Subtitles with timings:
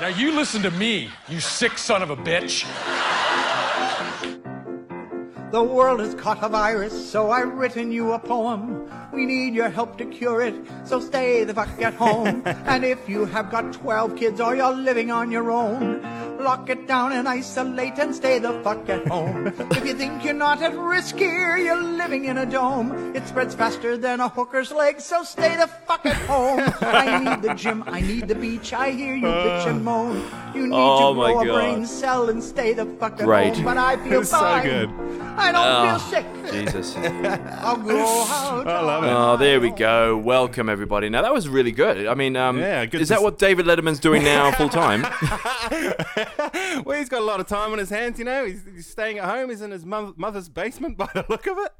[0.00, 2.66] Now you listen to me, you sick son of a bitch.
[5.52, 8.90] The world has caught a virus, so I've written you a poem.
[9.12, 12.42] We need your help to cure it, so stay the fuck at home.
[12.44, 16.04] and if you have got 12 kids or you're living on your own,
[16.44, 19.46] lock it down and isolate and stay the fuck at home.
[19.48, 23.16] if you think you're not at risk here, you're living in a dome.
[23.16, 26.60] It spreads faster than a hooker's leg, so stay the fuck at home.
[26.82, 30.22] I need the gym, I need the beach, I hear you bitch and moan.
[30.54, 33.54] You need Oh to my grow a brain cell and stay the fuck at Great.
[33.56, 33.64] home.
[33.64, 34.62] But I feel It's so fine.
[34.64, 34.90] good.
[35.36, 36.26] I don't Oh, feel sick.
[36.52, 36.96] Jesus.
[37.64, 38.66] I'll grow out.
[38.68, 39.08] I love it.
[39.10, 40.16] Oh, there we go.
[40.16, 41.08] Welcome everybody.
[41.08, 42.06] Now that was really good.
[42.06, 45.04] I mean, um, Yeah, good is that s- what David Letterman's doing now full time?
[46.84, 48.44] well, he's got a lot of time on his hands, you know.
[48.44, 49.50] He's, he's staying at home.
[49.50, 51.72] He's in his mo- mother's basement by the look of it.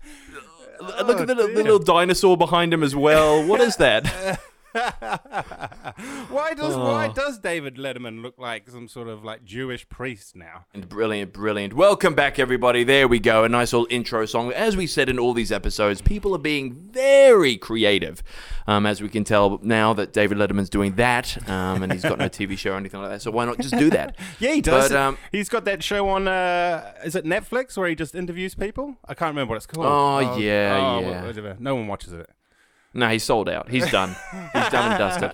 [0.81, 3.47] Look at the, oh, the little dinosaur behind him as well.
[3.47, 4.41] What is that?
[6.29, 7.13] Why does why Oh.
[7.13, 10.65] does David Letterman look like some sort of like Jewish priest now?
[10.75, 11.75] And brilliant, brilliant.
[11.75, 12.83] Welcome back, everybody.
[12.83, 13.45] There we go.
[13.45, 14.53] A nice little intro song.
[14.53, 18.23] As we said in all these episodes, people are being very creative.
[18.67, 22.19] Um, as we can tell now that David Letterman's doing that, um, and he's got
[22.19, 23.23] no TV show or anything like that.
[23.23, 24.17] So why not just do that?
[24.41, 24.89] Yeah, he does.
[24.91, 26.27] But, um, he's got that show on.
[26.27, 28.97] Uh, is it Netflix where he just interviews people?
[29.07, 29.87] I can't remember what it's called.
[29.87, 31.25] Oh, yeah, oh, yeah.
[31.25, 31.57] whatever.
[31.61, 32.29] No one watches it.
[32.95, 33.69] No, he's sold out.
[33.69, 34.15] He's done.
[34.53, 35.31] He's done and dusted.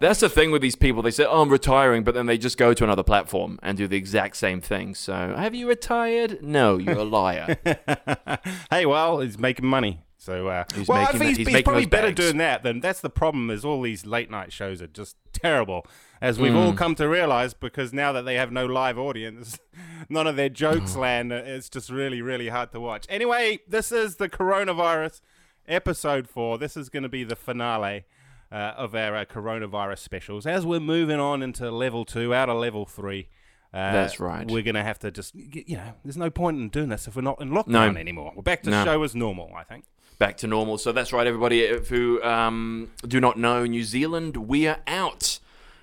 [0.00, 1.02] That's the thing with these people.
[1.02, 3.86] They say, "Oh, I'm retiring," but then they just go to another platform and do
[3.88, 4.94] the exact same thing.
[4.94, 6.42] So, have you retired?
[6.42, 7.56] No, you're a liar.
[8.70, 10.00] hey, well, he's making money.
[10.16, 12.16] So, uh, He's well, I making he's, he's he's probably better bags.
[12.20, 13.50] doing that than that's the problem.
[13.50, 15.86] Is all these late night shows are just terrible,
[16.22, 16.78] as we've all Mm.
[16.78, 19.58] come to realize because now that they have no live audience,
[20.08, 21.30] none of their jokes land.
[21.30, 23.04] uh, It's just really, really hard to watch.
[23.10, 25.20] Anyway, this is the coronavirus
[25.68, 26.58] episode four.
[26.58, 28.04] This is going to be the finale.
[28.52, 32.56] Uh, of our uh, coronavirus specials, as we're moving on into level two, out of
[32.56, 33.26] level three,
[33.72, 34.48] uh, That's right.
[34.48, 37.16] We're going to have to just, you know, there's no point in doing this if
[37.16, 38.00] we're not in lockdown No.
[38.00, 38.32] anymore.
[38.36, 38.84] We're back to No.
[38.84, 39.86] show as normal, I think.
[40.20, 40.78] Back to normal.
[40.78, 41.62] So that's right, everybody.
[41.62, 45.40] If you um, do not know, New Zealand, we are out.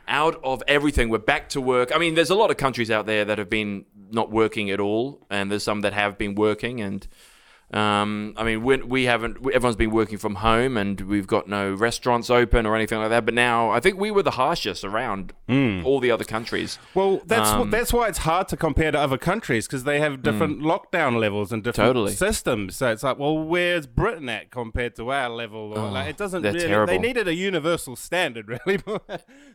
[0.07, 1.09] Out of everything.
[1.09, 1.93] We're back to work.
[1.93, 4.79] I mean, there's a lot of countries out there that have been not working at
[4.79, 6.79] all, and there's some that have been working.
[6.79, 7.05] And
[7.73, 9.37] um, I mean, we, we haven't.
[9.53, 13.23] Everyone's been working from home, and we've got no restaurants open or anything like that.
[13.23, 16.79] But now, I think we were the harshest around all the other countries.
[16.93, 20.21] Well, that's Um, that's why it's hard to compare to other countries because they have
[20.21, 22.13] different lockdown levels and different Totally.
[22.13, 22.75] systems.
[22.77, 25.73] So it's like, well, where's Britain at compared to our level?
[25.77, 26.67] Or, like, it doesn't they're really.
[26.67, 26.93] terrible.
[26.93, 28.79] They needed a universal standard, really.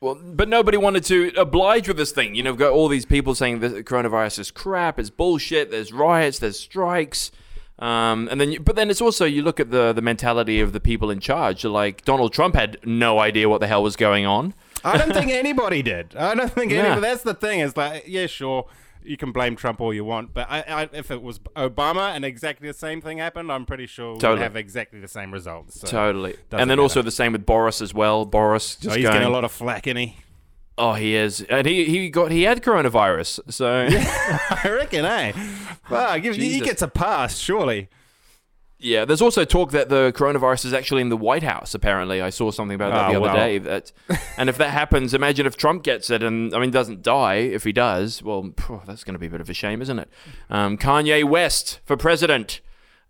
[0.01, 2.35] Well, but nobody wanted to oblige with this thing.
[2.35, 5.71] You know, we've got all these people saying the coronavirus is crap, it's bullshit.
[5.71, 7.31] There's riots, there's strikes,
[7.79, 10.73] um, and then, you, but then it's also you look at the the mentality of
[10.73, 11.65] the people in charge.
[11.65, 14.55] Like Donald Trump had no idea what the hell was going on.
[14.85, 16.15] I don't think anybody did.
[16.17, 16.79] I don't think Yeah.
[16.79, 17.01] anybody.
[17.03, 17.61] That's the thing.
[17.61, 18.67] Is like, yeah, sure.
[19.05, 22.25] You can blame Trump all you want, but I, I, if it was Obama and
[22.25, 24.43] exactly the same thing happened, I'm pretty sure we'd Totally.
[24.43, 25.79] have exactly the same results.
[25.81, 25.87] So.
[25.87, 28.25] Totally, and then also the same with Boris as well.
[28.25, 30.17] Boris Oh, he's going, getting a lot of flack, isn't he?
[30.79, 35.33] Oh, he is, and he he got he had coronavirus, so I reckon, eh?
[35.91, 37.89] Well, give, he gets a pass, surely.
[38.79, 41.75] Yeah, there's also talk that the coronavirus is actually in the White House.
[41.75, 43.35] Apparently, I saw something about that Oh, the other well.
[43.35, 43.57] day.
[43.59, 43.91] That,
[44.37, 47.37] and if that happens, imagine if Trump gets it, and I mean doesn't die.
[47.37, 49.99] If he does, well, phew, that's going to be a bit of a shame, isn't
[49.99, 50.11] it?
[50.51, 52.61] Um, Kanye West for president,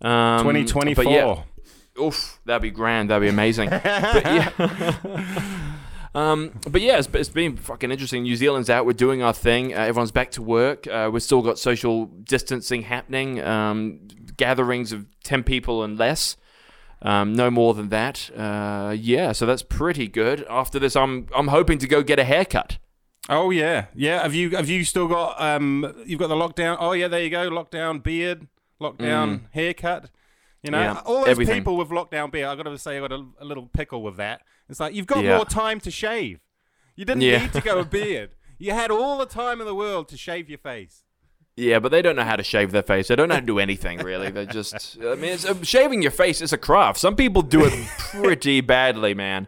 [0.00, 1.04] um, 2024.
[1.12, 1.42] yeah,
[2.00, 3.10] oof, that'd be grand.
[3.10, 3.68] That'd be amazing.
[3.70, 5.72] but yeah.
[6.16, 8.22] Um, but yeah, it's, it's been fucking interesting.
[8.22, 8.86] New Zealand's out.
[8.86, 9.74] We're doing our thing.
[9.74, 10.86] Uh, everyone's back to work.
[10.86, 13.42] Uh, we've still got social distancing happening.
[13.42, 14.00] Um,
[14.38, 16.38] gatherings of ten people and less.
[17.02, 18.30] Um, no more than that.
[18.34, 20.46] Uh, yeah, so that's pretty good.
[20.48, 22.78] After this, I'm I'm hoping to go get a haircut.
[23.28, 24.22] Oh yeah, yeah.
[24.22, 26.02] Have you have you still got um?
[26.06, 26.78] You've got the lockdown.
[26.80, 27.50] Oh yeah, there you go.
[27.50, 28.48] Lockdown beard,
[28.80, 30.08] lockdown haircut.
[30.66, 30.80] You know.
[30.80, 31.54] Yeah, all those everything.
[31.56, 32.48] people with lockdown beard.
[32.48, 34.42] I got to say, I got a, a little pickle with that.
[34.68, 35.36] It's like you've got Yeah.
[35.36, 36.40] more time to shave.
[36.96, 37.38] You didn't Yeah.
[37.42, 38.30] need to go a beard.
[38.58, 41.04] You had all the time in the world to shave your face.
[41.58, 43.08] Yeah, but they don't know how to shave their face.
[43.08, 44.30] They don't know how to do anything really.
[44.30, 44.98] They're just.
[45.00, 46.98] I mean, it's, uh, shaving your face is a craft.
[46.98, 49.46] Some people do it pretty badly, man.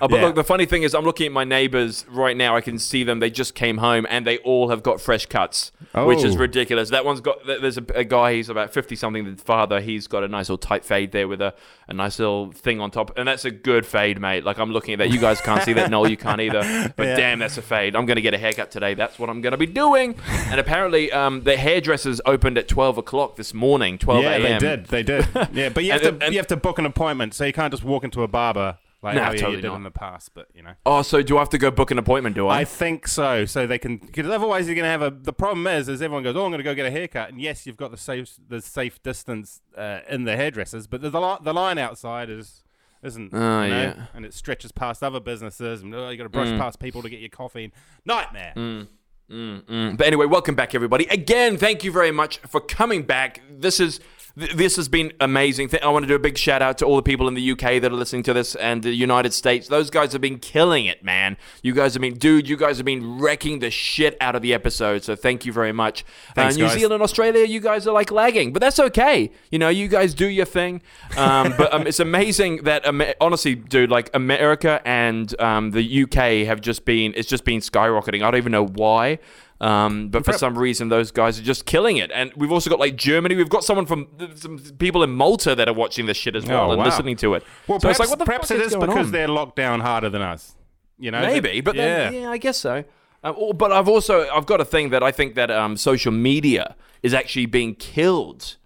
[0.00, 0.26] Uh, but Yeah.
[0.26, 2.54] look, the funny thing is, I'm looking at my neighbors right now.
[2.56, 3.20] I can see them.
[3.20, 6.38] They just came home and they all have got fresh cuts, which is Oh.
[6.38, 6.90] ridiculous.
[6.90, 7.44] That one's got.
[7.46, 8.34] There's a, a guy.
[8.34, 9.24] He's about fifty something.
[9.24, 9.80] The father.
[9.80, 11.54] He's got a nice little tight fade there with a,
[11.88, 14.44] a nice little thing on top, and that's a good fade, mate.
[14.44, 15.10] Like I'm looking at that.
[15.10, 15.90] You guys can't see that.
[15.90, 16.92] No, you can't either.
[16.96, 17.16] But Yeah.
[17.16, 17.94] damn, that's a fade.
[17.96, 18.94] I'm gonna get a haircut today.
[18.94, 20.14] That's what I'm gonna be doing.
[20.50, 23.98] And apparently, um, the hairdressers opened at 12 o'clock this morning.
[23.98, 24.42] 12 yeah, a.m.
[24.42, 24.86] they did.
[24.86, 25.28] They did.
[25.52, 27.52] Yeah, but you have And- to and- you have to book an appointment, so you
[27.52, 29.76] can't just walk into a barber like Nah, how you totally did not.
[29.76, 30.32] in the past.
[30.34, 32.34] But you know, Oh, so do I have to go book an appointment?
[32.34, 32.60] Do I?
[32.60, 33.44] I think so.
[33.44, 35.10] So they can, because otherwise you're going to have a.
[35.10, 37.40] The problem is, is everyone goes, "Oh, I'm going to go get a haircut," and
[37.40, 41.38] yes, you've got the safe, the safe distance uh, in the hairdressers, but the the,
[41.42, 42.64] the line outside is
[43.02, 43.30] isn't.
[43.32, 44.06] Oh, you know, yeah.
[44.14, 46.58] and it stretches past other businesses, and oh, you got to brush Mm.
[46.58, 47.72] past people to get your coffee.
[48.04, 48.52] Nightmare.
[48.56, 49.96] Mm.
[49.96, 51.06] But anyway, welcome back, everybody.
[51.06, 53.42] Again, thank you very much for coming back.
[53.50, 54.00] This is
[54.38, 55.68] th- this has been amazing.
[55.68, 57.52] Th- I want to do a big shout out to all the people in the
[57.52, 59.68] UK that are listening to this and the United States.
[59.68, 61.36] Those guys have been killing it, man.
[61.62, 62.48] You guys have been, dude.
[62.48, 65.04] You guys have been wrecking the shit out of the episode.
[65.04, 66.04] So thank you very much.
[66.34, 66.78] Thanks, uh, New guys.
[66.78, 69.30] Zealand, Australia, you guys are like lagging, but that's okay.
[69.50, 70.82] You know, you guys do your thing.
[71.16, 76.46] Um, but um, it's amazing that, Amer- honestly, dude, like America and um, the UK
[76.46, 78.22] have just been, it's just been skyrocketing.
[78.22, 79.18] I don't even know why.
[79.60, 82.10] Um, but for some reason, those guys are just killing it.
[82.14, 83.34] And we've also got like Germany.
[83.34, 84.06] We've got someone from
[84.36, 86.84] some people in Malta that are watching this shit as well Oh, and wow.
[86.84, 87.42] listening to it.
[87.66, 89.10] Well, so perhaps, it's like, what the perhaps it is is because on?
[89.12, 90.54] they're locked down harder than us.
[91.00, 92.20] You know, Maybe, but then, yeah.
[92.22, 92.84] yeah, I guess so.
[93.24, 96.12] Um, or- but I've also I've got a thing that I think that um, social
[96.12, 98.56] media is actually being killed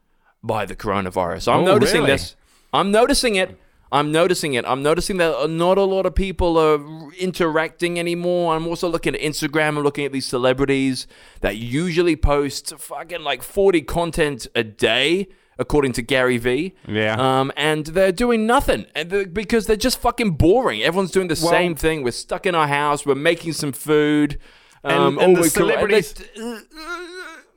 [0.43, 1.53] by the coronavirus.
[1.53, 2.13] I'm Oh, noticing really?
[2.13, 2.37] this.
[2.73, 3.59] I'm noticing it.
[3.93, 4.65] I'm noticing it.
[4.67, 6.81] I'm noticing that not a lot of people are
[7.19, 8.55] interacting anymore.
[8.57, 9.69] I'm also looking at Instagram.
[9.77, 11.07] I'm looking at these celebrities
[11.43, 15.29] that usually post fucking like 40 content a day,
[15.59, 16.75] according to Gary Vee.
[16.89, 17.17] Yeah.
[17.41, 20.83] Um, and they're doing nothing and they're- because they're just fucking boring.
[20.83, 22.03] Everyone's doing the Well- same thing.
[22.03, 23.05] We're stuck in our house.
[23.05, 24.39] We're making some food.
[24.85, 26.59] And- Um, and the we could- celebrities- they-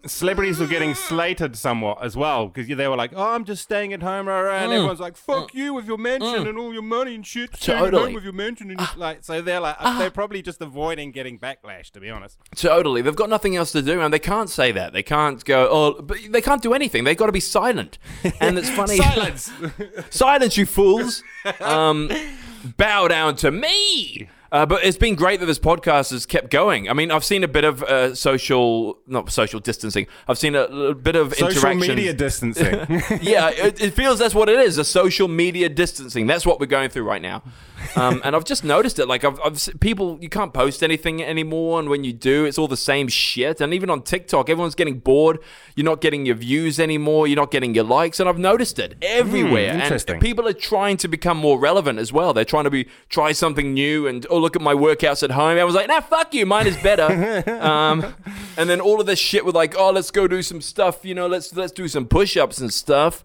[0.08, 3.94] Celebrities were getting slated somewhat as well because they were like, "Oh, I'm just staying
[3.94, 4.76] at home," rah, rah," and Mm.
[4.76, 7.82] everyone's like, "Fuck you with your mansion and all your money and shit." Staying at
[7.86, 8.04] Totally.
[8.06, 11.40] home with your mansion and just, like, so they're like, they're probably just avoiding getting
[11.40, 12.38] backlash, to be honest.
[12.56, 13.02] Totally.
[13.02, 14.94] They've got nothing else to do, and they can't say that.
[14.94, 17.04] They can't go, oh, but they can't do anything.
[17.04, 17.98] They've got to be silent.
[18.42, 18.98] And it's funny.
[18.98, 19.52] Silence.
[20.10, 21.24] Silence, you fools.
[21.62, 22.10] Um,
[22.78, 24.30] bow down to me.
[24.52, 26.90] Uh, but it's been great that this podcast has kept going.
[26.90, 30.08] I mean, I've seen a bit of uh, social, not social distancing.
[30.28, 31.96] I've seen a, little bit of Social interaction.
[31.96, 32.74] media distancing.
[33.22, 34.78] yeah, it, it feels that's what it is.
[34.78, 36.28] A social media distancing.
[36.28, 37.44] That's what we're going through right now.
[37.96, 39.08] Um, and I've just noticed it.
[39.08, 42.68] Like I've, I've people, you can't post anything anymore, and when you do, it's all
[42.68, 43.62] the same shit.
[43.62, 45.40] And even on TikTok, everyone's getting bored.
[45.76, 47.28] You're not getting your views anymore.
[47.28, 49.74] You're not getting your likes, and I've noticed it everywhere.
[49.74, 50.16] Interesting.
[50.16, 52.34] And people are trying to become more relevant as well.
[52.34, 55.58] They're trying to be try something new, and oh look at my workouts at home.
[55.58, 57.44] I was like, nah, fuck you, mine is better.
[57.62, 58.16] um,
[58.58, 61.06] and then all of this shit with like, oh, let's go do some stuff.
[61.06, 63.24] You know, let's let's do some push-ups and stuff.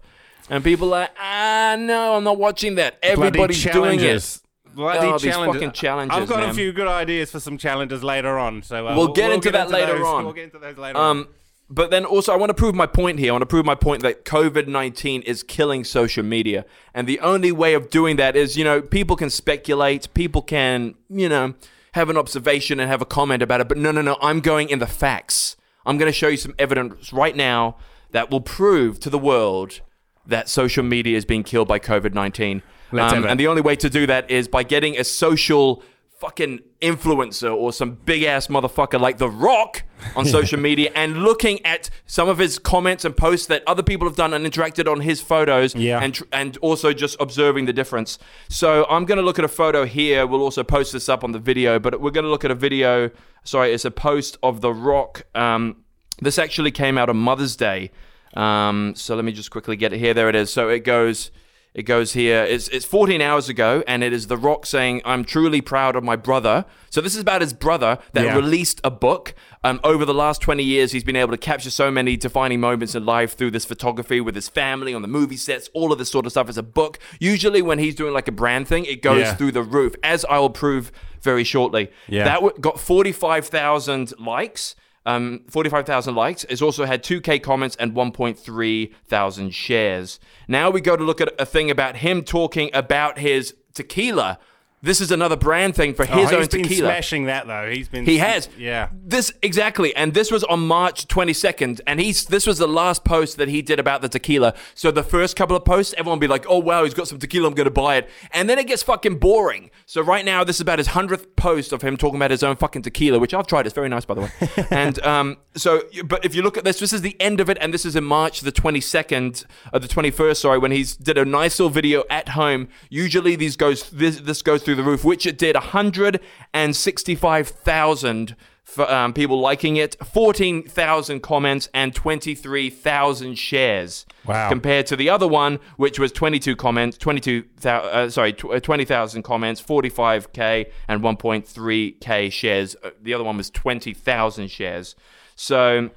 [0.49, 2.97] And people are like, ah, no, I'm not watching that.
[3.01, 4.40] Everybody's doing it.
[4.75, 5.55] Bloody Oh, these challenges.
[5.55, 6.49] fucking challenges, I've got man.
[6.49, 8.63] a few good ideas for some challenges later on.
[8.63, 10.05] So uh, We'll get into that later those.
[10.07, 10.23] on.
[10.25, 11.17] We'll get into those later on.
[11.17, 11.27] Um,
[11.69, 13.31] but then also, I want to prove my point here.
[13.31, 16.65] I want to prove my point that COVID 19 is killing social media.
[16.93, 20.95] And the only way of doing that is, you know, people can speculate, people can,
[21.09, 21.53] you know,
[21.93, 23.67] have an observation and have a comment about it.
[23.69, 25.55] But no, no, no, I'm going in the facts.
[25.85, 27.77] I'm going to show you some evidence right now
[28.11, 29.79] that will prove to the world
[30.25, 32.61] that social media is being killed by COVID 19.
[32.91, 33.29] Let's have it.
[33.29, 35.83] and the only way to do that is by getting a social
[36.19, 39.81] fucking influencer or some big ass motherfucker like The Rock
[40.15, 44.07] on social media and looking at some of his comments and posts that other people
[44.07, 45.99] have done and interacted on his photos Yeah.
[45.99, 48.19] and tr- and also just observing the difference.
[48.49, 50.27] So I'm going to look at a photo here.
[50.27, 52.55] We'll also post this up on the video, but we're going to look at a
[52.55, 53.09] video.
[53.43, 55.23] Sorry, it's a post of The Rock.
[55.33, 55.77] Um,
[56.21, 57.89] this actually came out on Mother's Day.
[58.35, 60.13] Um, so let me just quickly get it here.
[60.13, 60.53] There it is.
[60.53, 61.31] So it goes.
[61.73, 62.43] It goes here.
[62.43, 66.03] It's, it's 14 hours ago, and it is The Rock saying, I'm truly proud of
[66.03, 66.65] my brother.
[66.89, 68.35] So, this is about his brother that Yeah.
[68.35, 69.33] released a book.
[69.63, 72.93] Um, over the last 20 years, he's been able to capture so many defining moments
[72.93, 76.11] in life through this photography with his family on the movie sets, all of this
[76.11, 76.49] sort of stuff.
[76.49, 76.99] It's a book.
[77.21, 79.35] Usually, when he's doing like a brand thing, it goes Yeah.
[79.35, 81.89] through the roof, as I will prove very shortly.
[82.09, 82.25] Yeah.
[82.25, 84.75] That w- got 45,000 likes.
[85.05, 86.43] Um, 45,000 likes.
[86.43, 90.19] It's also had 2K comments and 1.3 thousand shares.
[90.47, 94.37] Now we go to look at a thing about him talking about his tequila.
[94.83, 97.69] This is another brand thing for his Oh, his he's own been smashing that though.
[97.69, 98.05] He's been.
[98.05, 98.49] He has.
[98.57, 98.89] Yeah.
[99.03, 103.37] This exactly, and this was on March 22nd, and he's this was the last post
[103.37, 104.55] that he did about the tequila.
[104.73, 107.47] So the first couple of posts, everyone be like, "Oh wow, he's got some tequila,
[107.47, 109.69] I'm gonna buy it," and then it gets fucking boring.
[109.85, 112.55] So right now, this is about his hundredth post of him talking about his own
[112.55, 113.67] fucking tequila, which I've tried.
[113.67, 114.31] It's very nice, by the way.
[114.71, 117.57] and um, so, but if you look at this, this is the end of it,
[117.61, 121.25] and this is in March the 22nd, or the 21st, sorry, when he's did a
[121.25, 122.67] nice little video at home.
[122.89, 128.35] Usually these goes this, this goes through the roof, which it did 165,000
[128.77, 134.05] um, people liking it, 14,000 comments, and 23,000 shares.
[134.25, 134.49] Wow.
[134.49, 139.61] Compared to the other one, which was 22 comments, 22, uh, sorry, uh, 20,000 comments,
[139.61, 142.75] 45k, and 1.3k shares.
[142.83, 144.95] Uh, The other one was 20,000 shares.
[145.35, 145.89] So.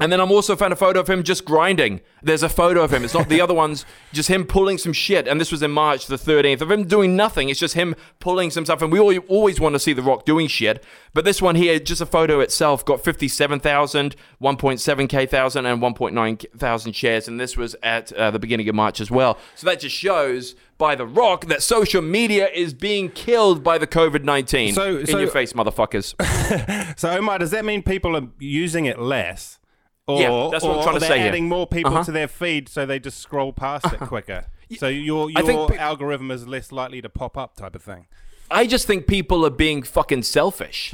[0.00, 2.00] And then I'm also found a photo of him just grinding.
[2.22, 3.04] There's a photo of him.
[3.04, 5.28] It's not the other ones, just him pulling some shit.
[5.28, 7.48] And this was in March the 13th of him doing nothing.
[7.50, 8.82] It's just him pulling some stuff.
[8.82, 10.82] And we al- always want to see The Rock doing shit.
[11.12, 16.92] But this one here, just a photo itself, got 57,000, 1.7k thousand, and 1.9 thousand
[16.94, 17.28] shares.
[17.28, 19.38] And this was at uh, the beginning of March as well.
[19.54, 23.86] So that just shows by The Rock that social media is being killed by the
[23.86, 24.74] COVID 19.
[24.74, 26.14] So- in so- your face, motherfuckers.
[26.96, 29.59] So Omar, does that mean people are using it less?
[30.06, 31.28] Or, Yeah, that's what I'm trying to they're say here.
[31.28, 32.04] adding more people Uh-huh.
[32.04, 34.46] to their feed so they just scroll past it quicker.
[34.78, 38.06] So your your think algorithm is less likely to pop up, type of thing.
[38.50, 40.92] I just think people are being fucking selfish.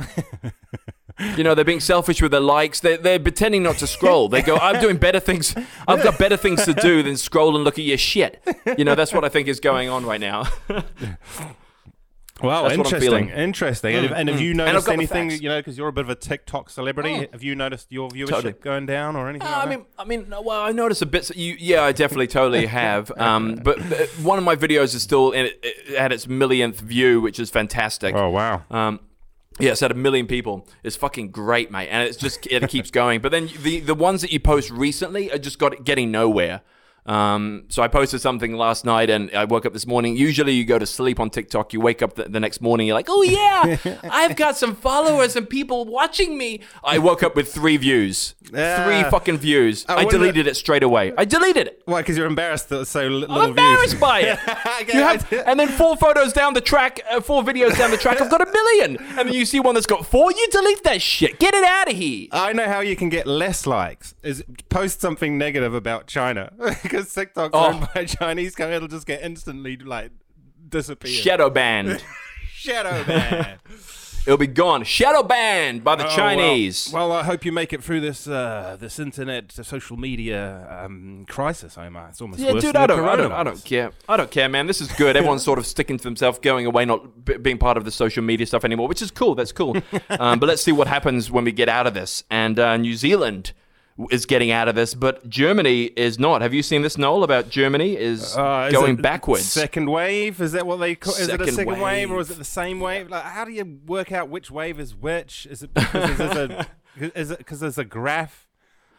[1.39, 2.81] you know, they're being selfish with their likes.
[2.81, 4.29] They're, they're pretending not to scroll.
[4.29, 5.55] They go, I'm doing better things.
[5.89, 8.43] I've got better things to do than scroll and look at your shit.
[8.77, 10.45] You know, that's what I think is going on right now.
[12.43, 13.29] Well, That's I'm interesting, feeling.
[13.31, 13.95] interesting.
[13.97, 15.31] and, if, and have you noticed anything?
[15.31, 17.29] You know, because you're a bit of a TikTok celebrity.
[17.33, 18.53] Have you noticed your viewership Totally.
[18.53, 19.49] going down or anything?
[19.49, 19.71] Uh, like I that?
[19.79, 21.35] mean, I mean, well, I noticed a bit.
[21.35, 23.11] You, yeah, I definitely, totally have.
[23.17, 27.23] Um, but uh, one of my videos is still in, it had its millionth view,
[27.23, 28.15] which is fantastic.
[28.15, 28.65] oh wow.
[28.71, 29.01] Um,
[29.59, 30.69] yeah, it's had a million people.
[30.83, 33.23] It's fucking great, mate, and it's just it keeps going.
[33.23, 36.61] But then the the ones that you post recently are just got getting nowhere.
[37.07, 40.17] Um, so I posted something last night, and I woke up this morning.
[40.17, 41.73] Usually, you go to sleep on TikTok.
[41.73, 43.77] You wake up the, the next morning, you're like, "Oh yeah,
[44.11, 48.85] I've got some followers and people watching me." I woke up with three views, Yeah.
[48.85, 49.85] three fucking views.
[49.89, 51.13] I, wonder- deleted it straight away.
[51.17, 51.83] I deleted it.
[51.85, 52.01] Why?
[52.03, 54.01] Because you're embarrassed that so li- little I'm embarrassed views.
[54.01, 54.39] by it.
[54.93, 58.21] You have, and then four photos down the track, uh, four videos down the track,
[58.21, 58.97] I've got a million.
[59.19, 61.39] And then you see one that's got four, you delete that shit.
[61.39, 62.29] Get it out of here.
[62.33, 64.15] I know how you can get less likes.
[64.23, 66.53] Is post something negative about China
[66.97, 67.67] because TikTok's Oh.
[67.67, 68.77] owned by a Chinese company.
[68.77, 70.11] It'll just get instantly like
[70.69, 71.13] disappear.
[71.13, 72.03] Shadow banned.
[72.53, 73.59] Shadow ban.
[74.27, 74.83] It'll be gone.
[74.83, 76.17] Shadow banned by the Oh.
[76.17, 76.91] Chinese.
[76.93, 81.27] Well, I hope you make it through this uh, this internet uh, social media um,
[81.29, 82.09] crisis, Omar.
[82.09, 83.93] It's almost yeah, worse dude, I don't, I don't, I don't care.
[84.09, 84.67] I don't care, man.
[84.67, 85.15] This is good.
[85.21, 88.25] Everyone's sort of sticking to themselves, going away, not b- being part of the social
[88.25, 89.37] media stuff anymore, which is cool.
[89.37, 89.77] That's cool.
[90.11, 92.25] um, but let's see what happens when we get out of this.
[92.29, 93.53] And uh, New Zealand
[94.11, 96.43] is getting out of this, but Germany is not.
[96.43, 99.45] Have you seen this, Noel, about Germany is, Uh, is going backwards?
[99.47, 100.41] Second wave?
[100.41, 101.15] Is that what they call?
[101.15, 102.11] Is it a Second second wave.
[102.11, 103.09] or is it the same wave?
[103.09, 105.47] Like, how do you work out which wave is which?
[105.51, 106.67] Is it because there's a
[107.19, 108.43] is it because there's a graph?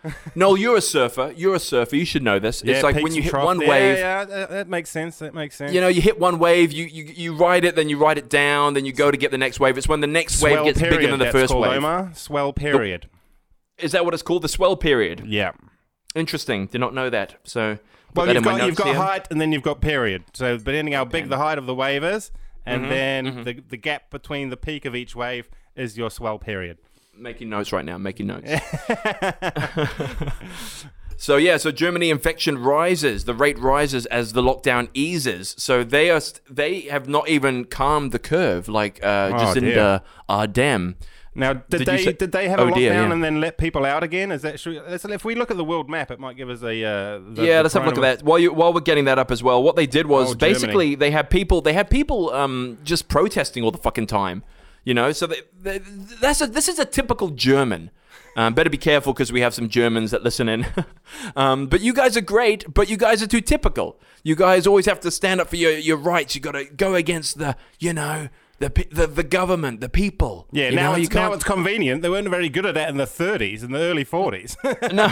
[0.36, 1.34] No, you're a surfer.
[1.36, 1.96] You're a surfer.
[1.96, 2.62] You should know this.
[2.62, 3.46] it's like when you hit troughs.
[3.46, 3.98] one Yeah, wave.
[3.98, 5.18] Yeah, that, that makes sense.
[5.20, 5.74] That makes sense.
[5.74, 8.30] You know, you hit one wave, you, you you ride it, then you ride it
[8.30, 9.77] down, then you go to get the next wave.
[9.77, 11.77] It's when the next swell wave gets period, bigger than the first wave.
[11.77, 12.12] Omar.
[12.13, 13.10] Swell period.
[13.80, 14.42] Is that what it's called?
[14.42, 15.24] The swell period.
[15.26, 15.52] Yeah.
[16.16, 16.68] Interesting.
[16.68, 17.36] Did not know that.
[17.44, 17.78] So,
[18.16, 18.96] Well, that you've got you've got here.
[18.96, 20.24] height and then you've got period.
[20.34, 22.32] So depending how big the height of the wave is,
[22.66, 23.44] and Mhm, then mhm.
[23.46, 26.78] the the gap between the peak of each wave is your swell period.
[27.16, 27.98] Making notes right now.
[27.98, 28.50] Making notes.
[31.18, 33.26] so yeah, so Germany infection rises.
[33.26, 35.56] The rate rises as the lockdown eases.
[35.58, 39.62] So they are st- they have not even calmed the curve like uh, Oh, Jacinda
[39.62, 40.02] dear.
[40.30, 40.96] Ardern.
[41.38, 43.12] Now, did, Did they say- did they have Oh, a lockdown dear, yeah.
[43.12, 44.32] and then let people out again?
[44.32, 44.79] Is that we-
[45.13, 47.58] if we look at the world map, it might give us a uh, the, yeah,
[47.58, 48.24] the let's have a look at that.
[48.24, 50.53] While you while we're getting that up as well, what they did was Oh, Germany.
[50.53, 54.44] basically they had people they had people um just protesting all the fucking time,
[54.84, 55.12] you know.
[55.12, 55.77] So they, they,
[56.22, 57.91] that's a, this is a typical German.
[58.36, 60.65] Um, better be careful because we have some Germans that listen in.
[61.36, 64.00] um, but you guys are great, but you guys are too typical.
[64.24, 66.36] You guys always have to stand up for your, your rights.
[66.36, 68.29] You got to go against the you know
[68.60, 70.48] the the, the government, the people.
[70.52, 72.02] Yeah, you now, know, it's, now it's convenient.
[72.02, 74.56] They weren't very good at that in the 30s, and the early 40s.
[74.94, 75.08] no,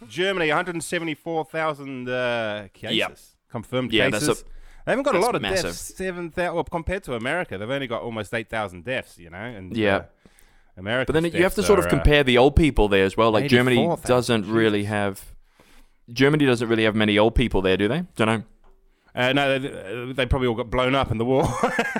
[0.00, 3.18] they, Germany, 174,000 uh, cases, Yep.
[3.50, 4.42] confirmed Yeah, that's cases.
[4.42, 4.44] a-
[4.86, 5.64] they haven't got a lot of massive.
[5.70, 5.94] deaths.
[5.94, 6.54] Seven thousand.
[6.54, 9.18] Well, compared to America, they've only got almost 8,000 deaths.
[9.18, 9.96] You know, and Yeah.
[9.96, 10.02] uh,
[10.78, 11.12] America.
[11.12, 13.30] But then you have to sort of compare the old people there as well.
[13.30, 14.08] Like Germany 84,000,
[14.40, 15.34] doesn't really have.
[16.10, 18.04] Germany doesn't really have many old people there, do they?
[18.16, 18.42] Don't know.
[19.14, 21.44] Uh, no, they, they probably all got blown up in the war.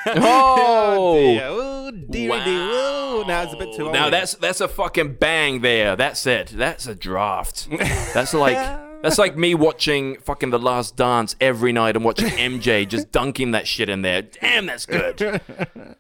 [0.07, 1.43] Oh, dear.
[1.45, 2.69] Oh, dear, dear.
[2.73, 3.93] Oh, now it's a bit too old.
[3.93, 5.97] Now that's that's a fucking bang there.
[5.97, 6.49] That's it.
[6.49, 7.69] That's a draft.
[8.15, 8.57] That's like
[9.03, 13.53] that's like me watching fucking The Last Dance every night and watching MJ just dunking
[13.53, 14.23] that shit in there.
[14.23, 15.41] Damn, that's good.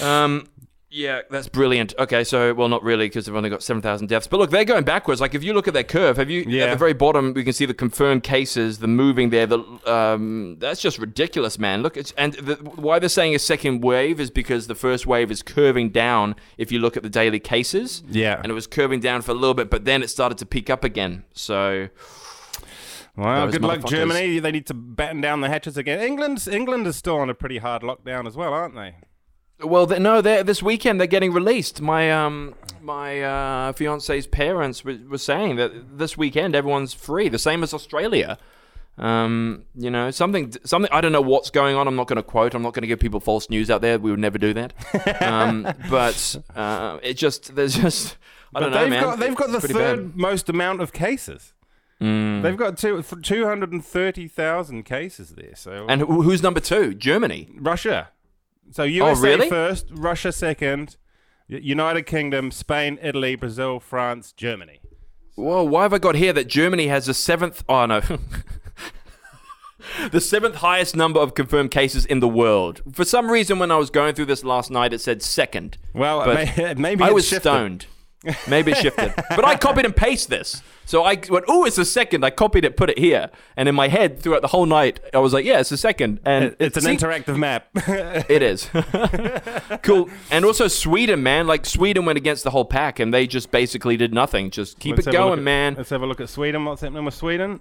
[0.00, 0.46] Um,
[0.94, 1.94] Yeah, that's brilliant.
[1.98, 4.26] Okay, so well, not really because they've only got seven thousand deaths.
[4.26, 5.22] But look, they're going backwards.
[5.22, 6.64] Like if you look at their curve, have you Yeah.
[6.64, 7.32] at the very bottom?
[7.32, 9.46] We can see the confirmed cases, the moving there.
[9.46, 11.82] The um, that's just ridiculous, man.
[11.82, 15.30] Look, it's, and the, why they're saying a second wave is because the first wave
[15.30, 16.36] is curving down.
[16.58, 18.38] If you look at the daily cases, Yeah.
[18.42, 20.68] and it was curving down for a little bit, but then it started to peak
[20.68, 21.24] up again.
[21.32, 21.88] So
[23.16, 23.84] Well, good luck.
[23.86, 24.40] Germany.
[24.40, 26.00] They need to batten down the hatches again.
[26.00, 28.96] England, England is still on a pretty hard lockdown as well, aren't they?
[29.64, 31.80] Well, they, no, they're, this weekend they're getting released.
[31.80, 37.38] My um, my uh, fiance's parents were, were saying that this weekend everyone's free, the
[37.38, 38.38] same as Australia.
[38.98, 40.90] Um, you know, something, something.
[40.92, 41.88] I don't know what's going on.
[41.88, 42.54] I'm not going to quote.
[42.54, 43.98] I'm not going to give people false news out there.
[43.98, 45.22] We would never do that.
[45.22, 48.16] um, but uh, it just, there's just,
[48.54, 49.02] I But don't know, they've man.
[49.02, 50.12] got they've got the It's pretty third bad.
[50.12, 50.16] Mm.
[50.16, 51.54] most amount of cases.
[52.00, 55.54] They've got two two hundred and thirty thousand cases there.
[55.54, 56.94] So And who's number two?
[56.94, 57.48] Germany.
[57.56, 58.08] Russia.
[58.72, 59.48] So USA Oh, really?
[59.48, 60.96] first, Russia second,
[61.46, 64.80] United Kingdom, Spain, Italy, Brazil, France, Germany.
[65.34, 67.64] Whoa, why have I got here that Germany has the seventh?
[67.68, 68.00] Oh no.
[70.10, 72.82] the seventh highest number of confirmed cases in the world.
[72.92, 75.78] For some reason, when I was going through this last night, it said second.
[75.94, 76.26] Well,
[76.76, 77.48] maybe I was shifted.
[77.48, 77.86] stoned.
[78.48, 79.12] Maybe it shifted.
[79.30, 80.62] but I copied and pasted this.
[80.84, 82.24] So I went, oh, it's a second.
[82.24, 83.30] I copied it, put it here.
[83.56, 86.20] And in my head, throughout the whole night, I was like, yeah, it's a second.
[86.24, 87.68] And It- It's it an interactive map.
[87.74, 88.68] it is.
[89.82, 90.08] cool.
[90.30, 91.46] And also Sweden, man.
[91.46, 94.50] Like Sweden went against the whole pack and they just basically did nothing.
[94.50, 95.74] Just keep Let's it have a look going, at- man.
[95.76, 96.64] Let's have a look at Sweden.
[96.64, 97.60] What's happening with Sweden?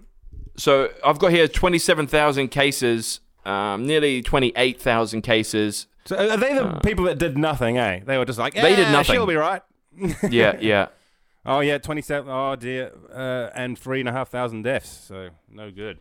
[0.58, 5.88] So I've got here 27,000 cases, um, nearly 28,000 cases.
[6.06, 8.02] So are they the people that did nothing, eh?
[8.06, 9.62] They were just like, They did "Eh, nothing." She'll be right.
[10.30, 10.88] Yeah, yeah.
[11.46, 12.30] Oh yeah, twenty-seven.
[12.32, 14.90] Oh dear, uh, and three and a half thousand deaths.
[14.90, 16.00] So no good.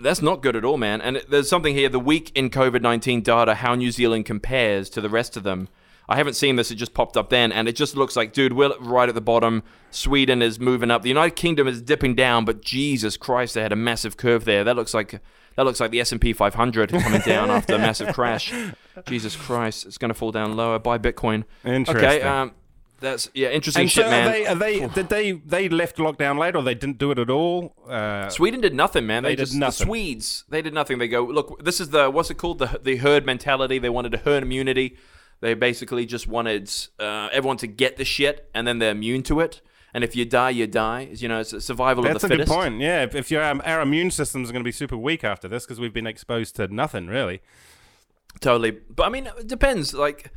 [0.00, 1.00] That's not good at all, man.
[1.00, 5.00] And there's something here the week in COVID 19 data, how New Zealand compares to
[5.00, 5.68] the rest of them.
[6.08, 8.54] I haven't seen this, it just popped up then, and it just looks like, dude,
[8.54, 9.62] we're right at the bottom.
[9.90, 11.02] Sweden is moving up.
[11.02, 14.64] The United Kingdom is dipping down, but Jesus Christ, they had a massive curve there.
[14.64, 15.20] That looks like
[15.56, 18.54] that looks like the S&P 500 coming down after a massive crash.
[19.06, 20.78] Jesus Christ, it's going to fall down lower.
[20.78, 21.42] Buy Bitcoin.
[21.64, 22.26] Okay, Interesting.
[22.26, 22.52] um,
[23.00, 24.28] that's yeah, interesting And shit, so man.
[24.28, 24.46] are they?
[24.46, 24.86] Are they?
[24.94, 25.32] Did they?
[25.32, 27.74] They left lockdown late, or they didn't do it at all?
[27.88, 29.22] Uh, Sweden did nothing, man.
[29.22, 29.84] They, They did just nothing.
[29.86, 30.44] the Swedes.
[30.48, 30.98] They did nothing.
[30.98, 32.58] They go, look, this is the what's it called?
[32.58, 33.78] The the herd mentality.
[33.78, 34.96] They wanted a herd immunity.
[35.40, 39.38] They basically just wanted uh, everyone to get the shit, and then they're immune to
[39.40, 39.60] it.
[39.94, 41.08] And if you die, you die.
[41.14, 42.54] You know, it's a survival that's of a the good fittest.
[42.58, 42.80] point.
[42.80, 45.46] Yeah, if, if your um, our immune systems are going to be super weak after
[45.48, 47.40] this because we've been exposed to nothing really.
[48.40, 48.72] Totally.
[48.72, 49.94] But I mean, it depends.
[49.94, 50.30] Like,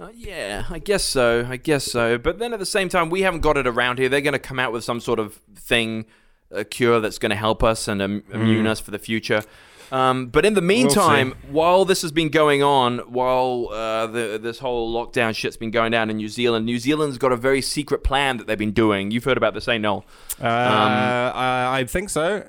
[0.00, 1.46] uh, yeah, I guess so.
[1.48, 2.18] I guess so.
[2.18, 4.08] But then at the same time, we haven't got it around here.
[4.08, 6.06] They're going to come out with some sort of thing,
[6.50, 9.42] a cure that's going to help us and um, immune us for the future.
[9.90, 14.58] Um, but in the meantime, while this has been going on, while uh, the, this
[14.58, 18.04] whole lockdown shit's been going down in New Zealand, New Zealand's got a very secret
[18.04, 19.10] plan that they've been doing.
[19.10, 20.04] You've heard about this, ain't Noel?
[20.40, 22.46] Uh, I, I think so.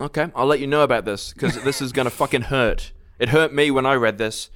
[0.00, 2.92] Okay, I'll let you know about this because this is gonna fucking hurt.
[3.18, 4.48] It hurt me when I read this.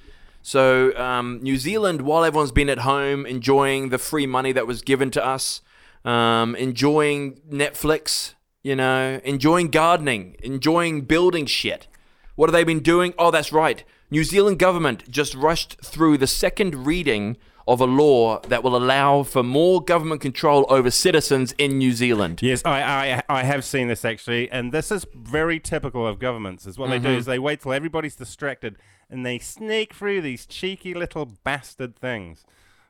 [0.45, 4.81] So, um, New Zealand, while everyone's been at home enjoying the free money that was
[4.81, 5.61] given to us,
[6.03, 11.87] um, enjoying Netflix, you know, enjoying gardening, enjoying building shit.
[12.35, 13.13] What have they been doing?
[13.17, 13.85] Oh, that's right.
[14.11, 19.23] New Zealand government just rushed through the second reading of a law that will allow
[19.23, 22.41] for more government control over citizens in New Zealand.
[22.41, 26.67] Yes, I, I I have seen this actually, and this is very typical of governments.
[26.67, 28.77] Is what they do is they wait till everybody's distracted
[29.09, 32.43] and they sneak through these cheeky little bastard things.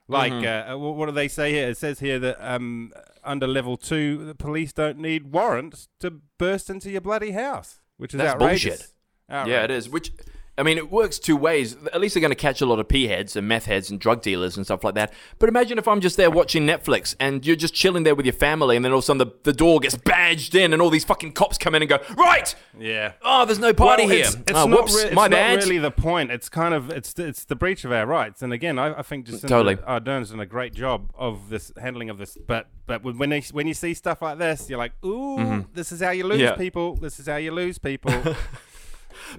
[0.07, 1.69] Like, uh, what do they say here?
[1.69, 2.91] It says here that um,
[3.23, 8.13] under level two, the police don't need warrants to burst into your bloody house, which
[8.13, 8.93] is That's outrageous.
[9.29, 9.49] bullshit.
[9.49, 9.89] Yeah, it is.
[9.89, 10.11] Which,
[10.55, 11.75] I mean, it works two ways.
[11.93, 13.99] At least they're going to catch a lot of p heads and meth heads and
[13.99, 15.11] drug dealers and stuff like that.
[15.39, 18.33] But imagine if I'm just there watching Netflix and you're just chilling there with your
[18.33, 20.91] family, and then all of a sudden the, the door gets badged in, and all
[20.91, 23.13] these fucking cops come in and go, right, Yeah.
[23.23, 24.25] oh, there's no party Well, here.
[24.25, 25.63] It's, it's oh, not, whoops, re- it's my not bad.
[25.63, 26.29] really the point.
[26.29, 28.43] It's kind of it's it's the breach of our rights.
[28.43, 29.77] And again, I, I think just Totally.
[29.87, 32.37] Ardern's done a great job of this handling of this.
[32.45, 35.91] But but when when, they, when you see stuff like this, you're like, ooh, this
[35.91, 36.43] is how you lose Mm-hmm.
[36.43, 36.55] Yeah.
[36.57, 36.95] people.
[36.95, 38.11] This is how you lose people.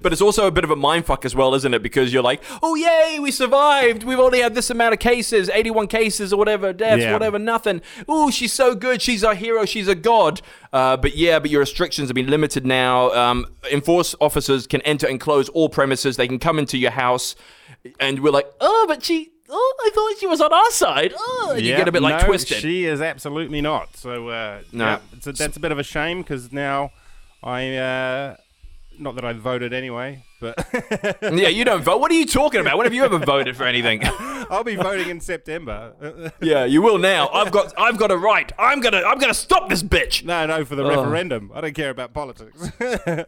[0.01, 1.81] But it's also a bit of a mindfuck as well, isn't it?
[1.83, 4.03] Because you're like, oh, yay, we survived.
[4.03, 7.13] We've only had this amount of cases, 81 cases or whatever, deaths, Yeah.
[7.13, 7.81] whatever, nothing.
[8.07, 9.01] Oh, she's so good.
[9.01, 9.65] She's our hero.
[9.65, 10.41] She's a god.
[10.73, 13.11] Uh, but yeah, but your restrictions have been limited now.
[13.11, 16.17] Um, enforce officers can enter and close all premises.
[16.17, 17.35] They can come into your house.
[17.99, 21.13] And we're like, oh, but she, oh, I thought she was on our side.
[21.17, 22.57] Oh, you get a bit like no, twisted.
[22.57, 23.95] She is absolutely not.
[23.95, 24.85] So uh, No.
[24.85, 26.91] yeah, a, that's a bit of a shame because now
[27.43, 27.75] I.
[27.77, 28.35] Uh,
[28.99, 30.55] Not that I voted anyway, but
[31.21, 31.99] yeah, you don't vote.
[31.99, 32.77] What are you talking about?
[32.77, 34.01] When have you ever voted for anything?
[34.49, 36.31] I'll be voting in September.
[36.41, 37.29] yeah, you will now.
[37.29, 38.51] I've got I've got a right.
[38.59, 40.23] I'm gonna I'm gonna stop this bitch.
[40.23, 41.51] no, no, for the referendum.
[41.53, 42.71] I don't care about politics.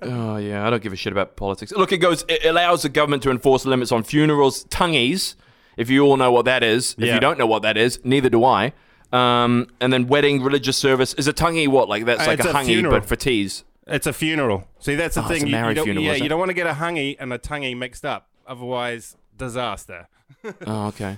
[0.02, 1.72] Oh yeah, I don't give a shit about politics.
[1.72, 2.24] Look, it goes.
[2.28, 5.36] It allows the government to enforce limits on funerals, tangis.
[5.76, 7.14] If you all know what that is, if Yeah.
[7.16, 8.74] you don't know what that is, neither do I.
[9.14, 11.14] Um, and then wedding, religious service.
[11.14, 11.88] Is a tangi what?
[11.88, 12.94] Like that's Uh, like a a hangi, funeral.
[13.00, 13.64] but for teas.
[13.88, 14.68] It's a funeral.
[14.80, 15.54] See, that's the Oh, it's thing.
[15.54, 17.38] a You- you, don't, funeral, yeah, you don't want to get a hangi and a
[17.38, 18.28] tangi mixed up.
[18.46, 20.08] Otherwise, disaster.
[20.66, 21.18] Oh, okay.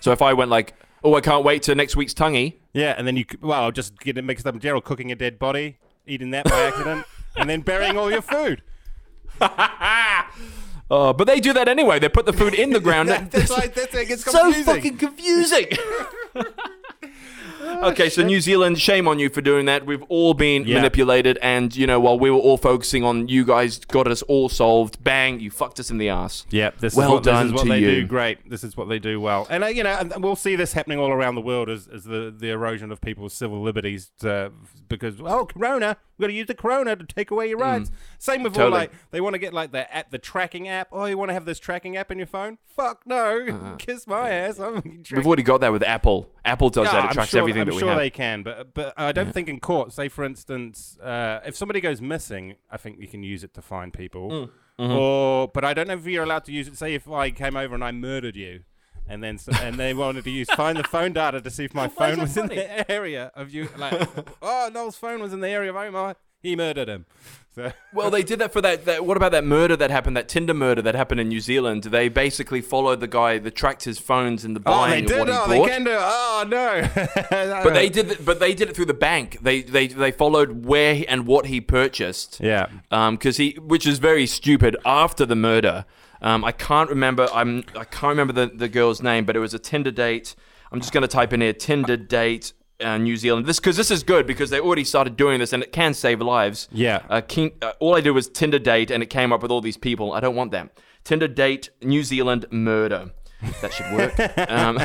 [0.00, 2.54] So if I went like, oh, I can't wait to next week's tangi.
[2.72, 5.38] Yeah, and then you, well, just get it mixed up in general, cooking a dead
[5.38, 7.04] body, eating that by accident,
[7.36, 8.62] and then burying all your food.
[9.40, 10.24] Uh,
[10.88, 11.98] but they do that anyway.
[11.98, 13.08] They put the food in the ground.
[13.08, 15.66] That's like, that's like, it's so fucking confusing.
[17.82, 19.86] Okay, so New Zealand, shame on you for doing that.
[19.86, 20.76] We've all been Yeah.
[20.76, 24.48] manipulated, and you know, while we were all focusing on you guys got us all
[24.48, 26.46] solved, bang, you fucked us in the ass.
[26.50, 28.00] Yeah, this Well is what, done this is what to they you.
[28.02, 28.48] do great.
[28.50, 30.98] This is what they do well, and uh, you know, and we'll see this happening
[30.98, 34.10] all around the world as, as the, the erosion of people's civil liberties.
[34.24, 34.48] Uh,
[34.88, 37.90] because oh, Corona, we've got to use the Corona to take away your rights.
[38.18, 40.88] Same with all like they want to get like the at the tracking app.
[40.92, 42.58] Oh, you want to have this tracking app in your phone?
[42.64, 43.74] Fuck no, Uh-huh.
[43.78, 44.58] kiss my ass.
[44.58, 46.30] I'm We've already got that with Apple.
[46.44, 46.98] Apple does Yeah, that.
[47.04, 47.98] It I'm tracks sure, everything that we sure have.
[47.98, 49.92] they can, but but I don't think in court.
[49.92, 53.62] Say for instance, uh, if somebody goes missing, I think you can use it to
[53.62, 54.30] find people.
[54.30, 54.92] Mm, mm-hmm.
[54.92, 56.76] Or, but I don't know if you're allowed to use it.
[56.76, 58.64] Say if I came over and I murdered you,
[59.08, 61.74] and then s and they wanted to use find the phone data to see if
[61.74, 63.68] my Why phone that was in the area of you.
[63.76, 64.08] Like,
[64.42, 66.16] oh, Noel's phone was in the area of Omar.
[66.42, 67.06] He murdered him.
[67.54, 69.04] So Well, they did that for that, that.
[69.04, 70.16] What about that murder that happened?
[70.16, 71.82] That Tinder murder that happened in New Zealand.
[71.84, 75.26] They basically followed the guy that tracked his phones in the oh, buying they of
[75.26, 75.34] did.
[75.34, 75.90] Oh, they can do.
[75.90, 75.98] it.
[75.98, 76.88] Oh no.
[77.64, 78.08] But they did.
[78.10, 79.38] th- But they did it through the bank.
[79.42, 82.38] They they they followed where he, and what he purchased.
[82.38, 82.66] Yeah.
[82.92, 84.76] Um, because he, which is very stupid.
[84.84, 85.84] After the murder,
[86.22, 87.26] um, I can't remember.
[87.34, 90.36] I'm I can't remember the the girl's name, but it was a Tinder date.
[90.70, 92.52] I'm just gonna type in here Tinder date.
[92.80, 93.46] Uh, New Zealand.
[93.46, 96.20] This because this is good because they already started doing this and it can save
[96.20, 96.68] lives.
[96.70, 97.02] Yeah.
[97.10, 99.60] Uh, King, uh, all I did was Tinder date and it came up with all
[99.60, 100.12] these people.
[100.12, 100.70] I don't want them.
[101.02, 103.10] Tinder date New Zealand murder.
[103.60, 104.18] That should work.
[104.50, 104.80] um,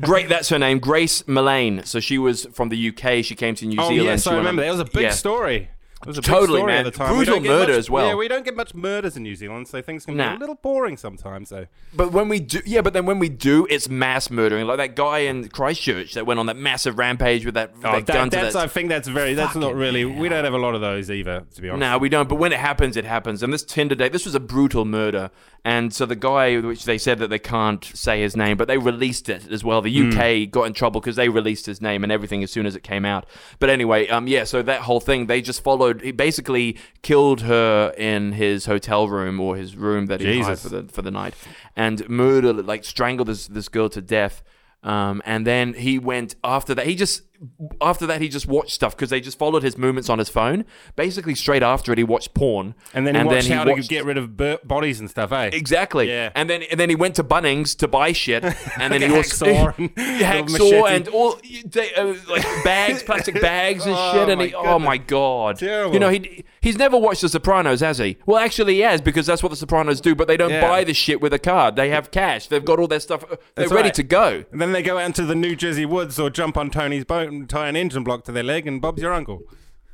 [0.00, 0.28] great.
[0.28, 1.86] That's her name, Grace Millane.
[1.86, 3.24] So she was from the UK.
[3.24, 4.04] She came to New Oh Zealand.
[4.04, 4.62] yes, I remember.
[4.62, 5.10] That was a big yeah.
[5.10, 5.70] story.
[6.02, 6.86] It was a Totally, man.
[6.86, 7.14] At the time.
[7.14, 8.08] Brutal murder much- as well.
[8.08, 10.54] Yeah, we don't get much murders in New Zealand, so things can be a little
[10.54, 11.48] boring sometimes.
[11.48, 14.66] So But when we do, yeah, but then when we do, it's mass murdering.
[14.66, 18.06] Like that guy in Christchurch that went on that massive rampage with that, Oh, that
[18.06, 18.64] that- gun to that's, that.
[18.64, 19.32] I think that's very.
[19.34, 20.04] That's not really.
[20.04, 21.80] We don't have a lot of those either, to be honest.
[21.80, 22.28] No, we don't.
[22.28, 23.42] But when it happens, it happens.
[23.42, 25.30] And this Tinder date, this was a brutal murder.
[25.64, 28.78] And so the guy, which they said that they can't say his name, but they
[28.78, 29.80] released it as well.
[29.82, 32.76] The UK got in trouble because they released his name and everything as soon as
[32.76, 33.26] it came out.
[33.58, 34.44] But anyway, um, yeah.
[34.44, 35.85] So that whole thing, they just followed.
[35.94, 40.68] He basically killed her in his hotel room or his room that he hired for
[40.68, 41.34] the for the night,
[41.74, 44.42] and murdered, like strangled this this girl to death.
[44.82, 46.86] Um, and then he went after that.
[46.86, 47.22] He just
[47.80, 50.64] after that he just watched stuff because they just followed his movements on his phone.
[50.96, 54.04] Basically, straight after it, he watched porn, And then he watched how watched- to get
[54.04, 55.50] rid of bur- bodies and stuff, eh?
[55.52, 56.08] Exactly.
[56.08, 56.30] Yeah.
[56.34, 58.54] And then and then he went to Bunnings to buy shit, and
[58.92, 63.84] then Like he also hacksaw and hacksaw and all they, uh, like bags, plastic bags
[63.86, 64.28] and Oh, shit.
[64.28, 65.94] And he, oh my god, Terrible.
[65.94, 68.16] You know he he's never watched The Sopranos, has he?
[68.26, 70.14] Well, actually, he has because that's what The Sopranos do.
[70.14, 70.60] But they don't Yeah.
[70.68, 71.76] buy the shit with a card.
[71.76, 72.46] They have cash.
[72.48, 73.24] They've got all their stuff.
[73.28, 73.94] They're That's ready right.
[73.94, 74.44] to go.
[74.52, 77.25] And then they go out into the New Jersey woods or jump on Tony's boat
[77.26, 79.40] and tie an engine block to their leg, and Bob's your uncle.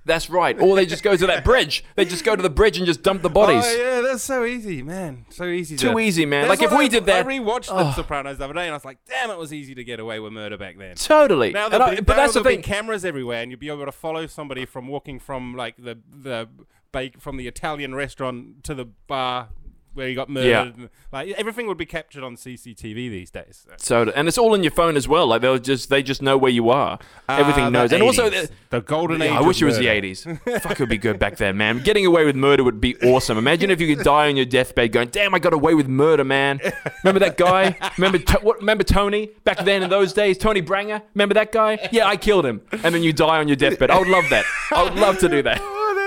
[0.04, 0.60] That's right.
[0.60, 1.84] Or they just go to that bridge.
[1.94, 3.62] They just go to the bridge and just dump the bodies.
[3.64, 5.26] Oh yeah, that's so easy, man.
[5.30, 5.76] So easy.
[5.76, 6.48] Too to- easy, man.
[6.48, 7.92] That's Like, if what we I- did that- I rewatched The oh.
[7.94, 10.18] Sopranos the other day, and I was like, damn, it was easy to get away
[10.18, 10.96] with murder back then.
[10.96, 11.52] Totally.
[11.52, 12.74] Now And there'll I- be, but now that's the there'll be thing.
[12.74, 16.48] cameras everywhere, and you'll be able to follow somebody from walking from like the the
[16.90, 19.50] bake from the Italian restaurant to the bar
[19.94, 20.48] where he got murdered.
[20.48, 20.62] Yeah.
[20.62, 23.66] And, Like everything would be captured on CCTV these days.
[23.76, 25.26] So, and it's all in your phone as well.
[25.26, 26.98] Like they'll just they just know where you are.
[27.28, 27.92] Everything Ah, the knows.
[27.92, 29.28] And also, the- the golden age.
[29.30, 30.24] Yeah, I of wish it was the 80s.
[30.62, 31.80] Fuck, it would be good back then, man.
[31.82, 33.36] Getting away with murder would be awesome.
[33.36, 36.24] Imagine if you could die on your deathbed going, damn, I got away with murder,
[36.24, 36.58] man.
[37.04, 37.76] Remember that guy?
[37.98, 40.38] Remember, to- what, remember Tony back then in those days?
[40.38, 41.02] Tony Branger?
[41.14, 41.86] Remember that guy?
[41.92, 42.62] Yeah, I killed him.
[42.72, 43.90] And then you die on your deathbed.
[43.90, 44.44] I would love that.
[44.74, 45.60] I would love to do that.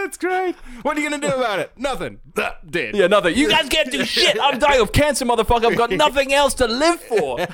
[0.06, 0.54] That's great.
[0.84, 1.72] What are you gonna do about it?
[1.76, 2.20] Nothing.
[2.70, 2.96] Dead.
[2.96, 3.36] Yeah, nothing.
[3.36, 4.38] You guys can't do shit.
[4.40, 5.66] I'm dying of cancer, motherfucker.
[5.72, 7.40] I've got nothing else to live for.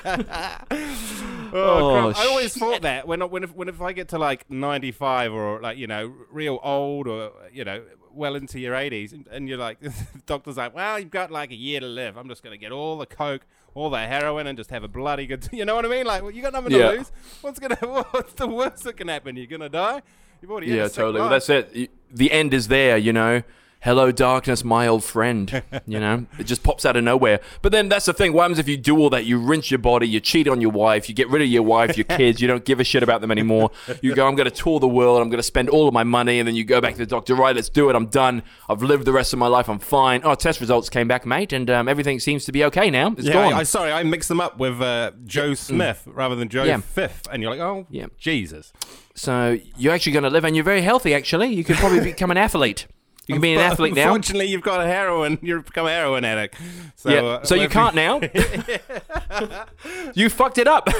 [1.54, 2.12] Oh, Oh.
[2.16, 5.60] I always thought that when when if, when if I get to like 95 or
[5.60, 9.78] like you know real old or you know well into your 80s and, you're like
[9.80, 9.92] the
[10.24, 12.96] doctor's like well you've got like a year to live I'm just gonna get all
[12.96, 13.42] the coke
[13.74, 16.22] all the heroin and just have a bloody good you know what I mean like
[16.22, 16.90] well, you got nothing Yeah.
[16.92, 17.12] to lose
[17.42, 17.76] what's gonna
[18.12, 20.00] what's the worst that can happen you're gonna die
[20.42, 21.20] you've already Yeah, totally.
[21.20, 21.90] Well, that's it.
[22.10, 23.42] The end is there, you know.
[23.82, 25.62] Hello darkness, my old friend.
[25.86, 27.40] You know, it just pops out of nowhere.
[27.60, 28.32] But then that's the thing.
[28.32, 29.26] What happens if you do all that?
[29.26, 31.96] You rinse your body, you cheat on your wife, you get rid of your wife,
[31.96, 33.70] your kids, you don't give a shit about them anymore.
[34.00, 36.04] You go, I'm going to tour the world, I'm going to spend all of my
[36.04, 37.34] money, and then you go back to the doctor.
[37.34, 37.96] Right, let's do it.
[37.96, 38.42] I'm done.
[38.68, 39.68] I've lived the rest of my life.
[39.68, 40.20] I'm fine.
[40.24, 43.12] Oh, test results came back, mate, and um, everything seems to be okay now.
[43.18, 43.54] It's Yeah, gone.
[43.54, 46.78] I, I sorry, I mixed them up with uh, Joe Smith rather than Joe Yeah.
[46.78, 48.06] Fifth, and you're like, oh, Yeah.
[48.18, 48.72] Jesus.
[49.14, 51.12] So you're actually going to live, and you're very healthy.
[51.14, 52.86] Actually, you could probably become an athlete.
[53.26, 54.02] You can be an athlete now.
[54.14, 55.38] Unfortunately, you've got a heroin.
[55.42, 56.56] You've become a heroin addict.
[56.96, 57.22] So, Yeah.
[57.22, 58.20] uh, so you can't now.
[60.14, 60.88] you fucked it up.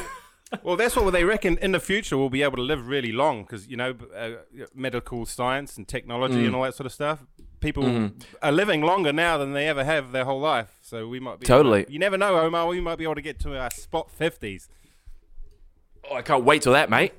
[0.63, 1.57] Well, that's what they reckon.
[1.63, 4.33] In the future, we'll be able to live really long because you know, uh,
[4.75, 6.47] medical science and technology Mm.
[6.49, 7.25] and all that sort of stuff.
[7.61, 8.19] People Mm-hmm.
[8.43, 10.77] are living longer now than they ever have their whole life.
[10.83, 11.87] So we might be Totally.
[11.89, 12.67] you never know, Omar.
[12.67, 14.69] We might be able to get to our spot fifties.
[16.11, 17.13] Oh, I can't wait till that, mate.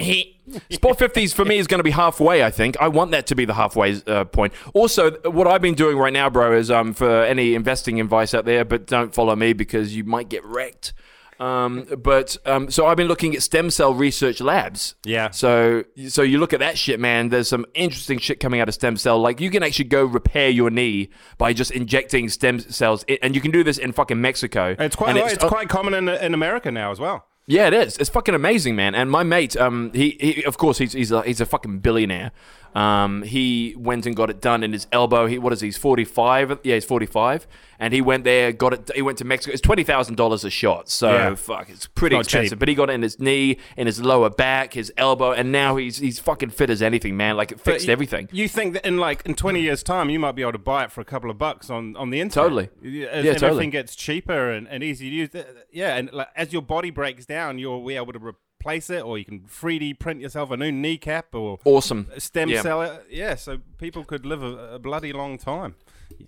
[0.69, 2.76] Sport 50s for me is going to be halfway, I think.
[2.82, 4.54] I want that to be the halfway uh, point.
[4.74, 8.46] Also, what I've been doing right now, bro, is um, for any investing advice out
[8.46, 10.93] there, but don't follow me because you might get wrecked.
[11.39, 14.96] Um, but um, so I've been looking at stem cell research labs.
[15.04, 15.32] Yeah.
[15.32, 17.30] So so you look at that shit, man.
[17.30, 19.19] There's some interesting shit coming out of stem cell.
[19.19, 23.41] Like you can actually go repair your knee by just injecting stem cells, and you
[23.41, 24.76] can do this in fucking Mexico.
[24.78, 27.26] It's quite And it's, quite common in in America now as well.
[27.45, 27.97] Yeah, it is.
[27.97, 28.95] It's fucking amazing, man.
[28.95, 32.32] And my mate, um, he, he of course he's he's a, he's a fucking billionaire.
[32.75, 35.27] Um, he went and got it done in his elbow.
[35.27, 35.67] He what is he?
[35.67, 36.57] He's forty five.
[36.63, 37.47] Yeah, he's forty five.
[37.79, 38.91] And he went there, got it.
[38.95, 39.51] He went to Mexico.
[39.51, 40.89] It's twenty thousand dollars a shot.
[40.89, 41.36] So Yeah.
[41.36, 42.39] fuck, it's pretty Not cheap.
[42.41, 42.59] expensive.
[42.59, 45.75] But he got it in his knee, in his lower back, his elbow, and now
[45.75, 47.36] he's he's fucking fit as anything, man.
[47.38, 48.29] Like it fixed you- everything.
[48.31, 50.86] You think that in like in twenty years' time, you might be able to buy
[50.86, 52.43] it for a couple of bucks on, on the internet?
[52.45, 52.69] Totally.
[52.81, 53.49] Yeah, Yeah, As totally.
[53.51, 55.29] everything gets cheaper and, and easy to use.
[55.71, 58.19] Yeah, and like, as your body breaks down, you'll be able to
[58.63, 62.08] replace it, or you can 3D print yourself a new kneecap or Awesome.
[62.17, 62.62] stem Yeah.
[62.62, 62.99] cell.
[63.10, 65.76] Yeah, so people could live a, a bloody long time.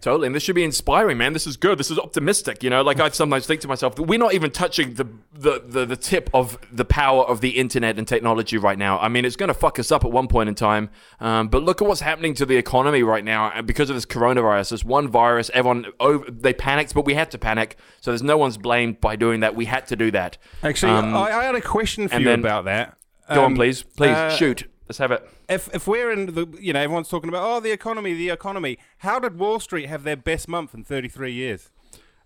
[0.01, 1.33] Totally, and this should be inspiring, man.
[1.33, 1.77] This is good.
[1.77, 2.63] This is optimistic.
[2.63, 5.85] You know, like I sometimes think to myself, we're not even touching the the, the,
[5.85, 8.97] the tip of the power of the internet and technology right now.
[8.97, 10.89] I mean, it's going to fuck us up at one point in time.
[11.19, 14.05] Um, but look at what's happening to the economy right now, and because of this
[14.07, 17.77] coronavirus, this one virus, everyone over, they panicked, but we had to panic.
[18.01, 19.55] So there's no one's blamed by doing that.
[19.55, 20.37] We had to do that.
[20.63, 22.97] Actually, Um, I, I had a question for and you then- about that.
[23.29, 24.67] go on, Um, please, please uh, shoot.
[24.87, 25.27] Let's have it.
[25.49, 28.77] If if we're in the, you know, everyone's talking about oh the economy, the economy.
[28.99, 31.71] How did Wall Street have their best month in 33 years?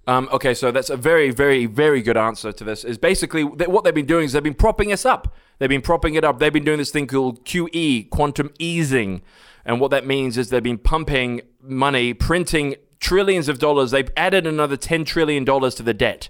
[0.07, 2.83] Um, okay, so that's a very, very, very good answer to this.
[2.83, 5.33] Is basically that what they've been doing is they've been propping us up.
[5.59, 6.39] They've been propping it up.
[6.39, 9.21] They've been doing this thing called QE, quantum easing,
[9.65, 13.91] and what that means is they've been pumping money, printing trillions of dollars.
[13.91, 16.29] They've added another ten trillion dollars to the debt,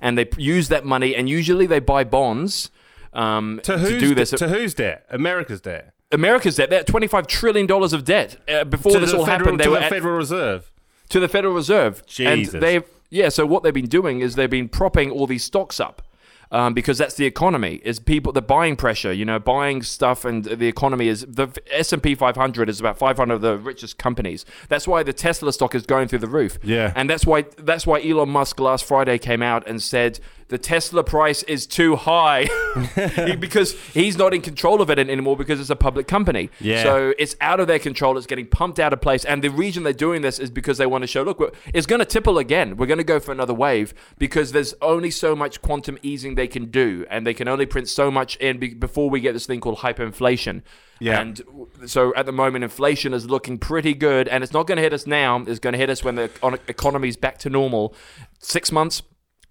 [0.00, 1.14] and they use that money.
[1.14, 2.70] And usually they buy bonds
[3.12, 4.30] um, To who's do this.
[4.30, 5.04] de- to whose debt?
[5.10, 5.92] America's debt.
[6.12, 6.70] America's debt.
[6.70, 8.36] They're at twenty-five trillion dollars of debt.
[8.48, 10.70] Uh, before to this the all Federal, happened, they to were the at Federal Reserve.
[11.10, 12.04] to the Federal Reserve.
[12.06, 12.54] Jesus.
[12.54, 13.28] And they've yeah.
[13.28, 16.02] So what they've been doing is they've been propping all these stocks up.
[16.50, 20.46] Um, because that's the economy is people the buying pressure you know buying stuff and
[20.46, 25.02] the economy is the S&P 500 is about 500 of the richest companies that's why
[25.02, 26.94] the Tesla stock is going through the roof Yeah.
[26.96, 31.04] and that's why that's why Elon Musk last Friday came out and said the Tesla
[31.04, 32.48] price is too high
[33.38, 36.82] because he's not in control of it anymore because it's a public company Yeah.
[36.82, 38.16] so it's out of their control.
[38.16, 39.24] It's getting pumped out of place.
[39.24, 41.98] And the reason they're doing this is because they want to show, look, it's going
[42.00, 42.76] to tipple again.
[42.76, 46.48] We're going to go for another wave because there's only so much quantum easing they
[46.48, 47.04] can do.
[47.10, 49.78] And they can only print so much in be- before we get this thing called
[49.78, 50.62] hyperinflation.
[51.00, 51.20] Yeah.
[51.20, 51.40] And
[51.86, 54.28] so at the moment, inflation is looking pretty good.
[54.28, 55.44] And it's not going to hit us now.
[55.46, 57.94] It's going to hit us when the econ- economy's back to normal.
[58.40, 59.02] Six months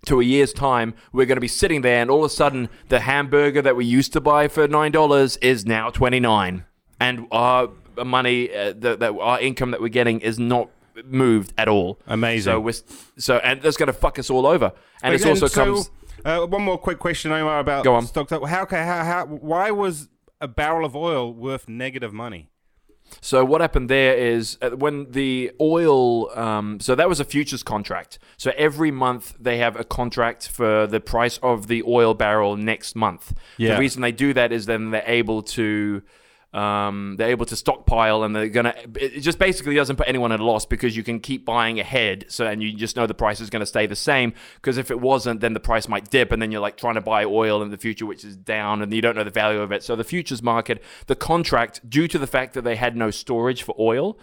[0.05, 2.69] to a year's time, we're going to be sitting there, and all of a sudden,
[2.89, 6.65] the hamburger that we used to buy for nine dollars is now twenty nine,
[6.99, 7.69] and our
[8.05, 10.69] money, uh, that our income that we're getting is not
[11.05, 11.99] moved at all.
[12.07, 12.51] Amazing.
[12.53, 12.73] So we're
[13.17, 14.71] so, and that's going to fuck us all over.
[15.03, 15.89] And it's also so, comes.
[16.25, 18.05] Uh, one more quick question, Omar, about Go on.
[18.05, 18.31] stocks.
[18.31, 20.09] How, how, how, why was
[20.41, 22.49] a barrel of oil worth negative money?
[23.21, 27.63] So what happened there is uh, when the oil, um, so that was a futures
[27.63, 28.19] contract.
[28.37, 32.95] So every month they have a contract for the price of the oil barrel next
[32.95, 33.33] month.
[33.57, 33.73] Yeah.
[33.73, 36.01] The reason they do that is then they're able to.
[36.57, 38.73] Um, they're able to stockpile and they're gonna.
[38.95, 42.25] It just basically doesn't put anyone at a loss because you can keep buying ahead.
[42.29, 44.33] So and you just know the price is going to stay the same.
[44.55, 47.01] Because if it wasn't, then the price might dip, and then you're like trying to
[47.01, 49.71] buy oil in the future, which is down, and you don't know the value of
[49.71, 49.83] it.
[49.83, 53.61] So the futures market, the contract, due to the fact that they had no storage
[53.61, 54.17] for oil,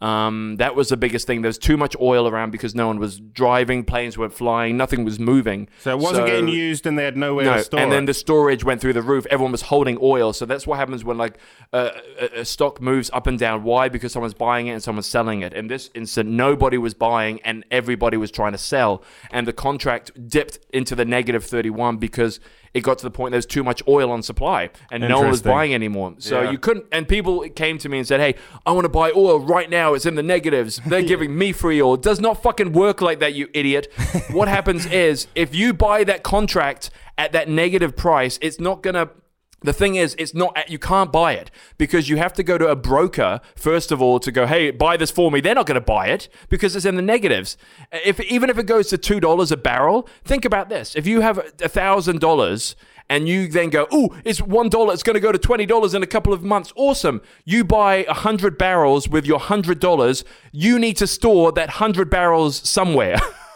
[0.00, 1.42] Um, that was the biggest thing.
[1.42, 5.18] There's too much oil around because no one was driving, planes weren't flying, nothing was
[5.20, 5.68] moving.
[5.80, 7.82] So it wasn't getting used, and they had nowhere No, to store it.
[7.82, 9.26] and then the storage went through the roof.
[9.30, 11.36] Everyone was holding oil, so that's what happens when like
[11.74, 13.62] uh, a, a stock moves up and down.
[13.62, 13.90] Why?
[13.90, 15.52] Because someone's buying it and someone's selling it.
[15.52, 20.12] In this instant, nobody was buying and everybody was trying to sell, and the contract
[20.28, 22.40] dipped into the negative thirty-one because
[22.72, 25.42] it got to the point there's too much oil on supply and no one was
[25.42, 26.14] buying anymore.
[26.18, 26.50] So Yeah.
[26.52, 26.86] you couldn't.
[26.92, 29.94] And people came to me and said, "Hey, I want to buy oil right now.
[29.94, 30.80] It's in the negatives.
[30.86, 31.94] They're giving me free oil.
[31.94, 33.88] It does not fucking work like that, you idiot."
[34.30, 39.10] what happens is if you buy that contract at that negative price, it's not gonna.
[39.62, 40.70] The thing is, it's not.
[40.70, 44.18] You can't buy it because you have to go to a broker first of all
[44.20, 44.46] to go.
[44.46, 45.40] Hey, buy this for me.
[45.40, 47.56] They're not going to buy it because it's in the negatives.
[47.92, 50.96] If even if it goes to two dollars a barrel, think about this.
[50.96, 52.74] If you have a thousand dollars
[53.10, 54.94] and you then go, oh, it's one dollar.
[54.94, 56.72] It's going to go to twenty dollars in a couple of months.
[56.74, 57.20] Awesome.
[57.44, 60.24] You buy hundred barrels with your hundred dollars.
[60.52, 63.18] You need to store that hundred barrels somewhere.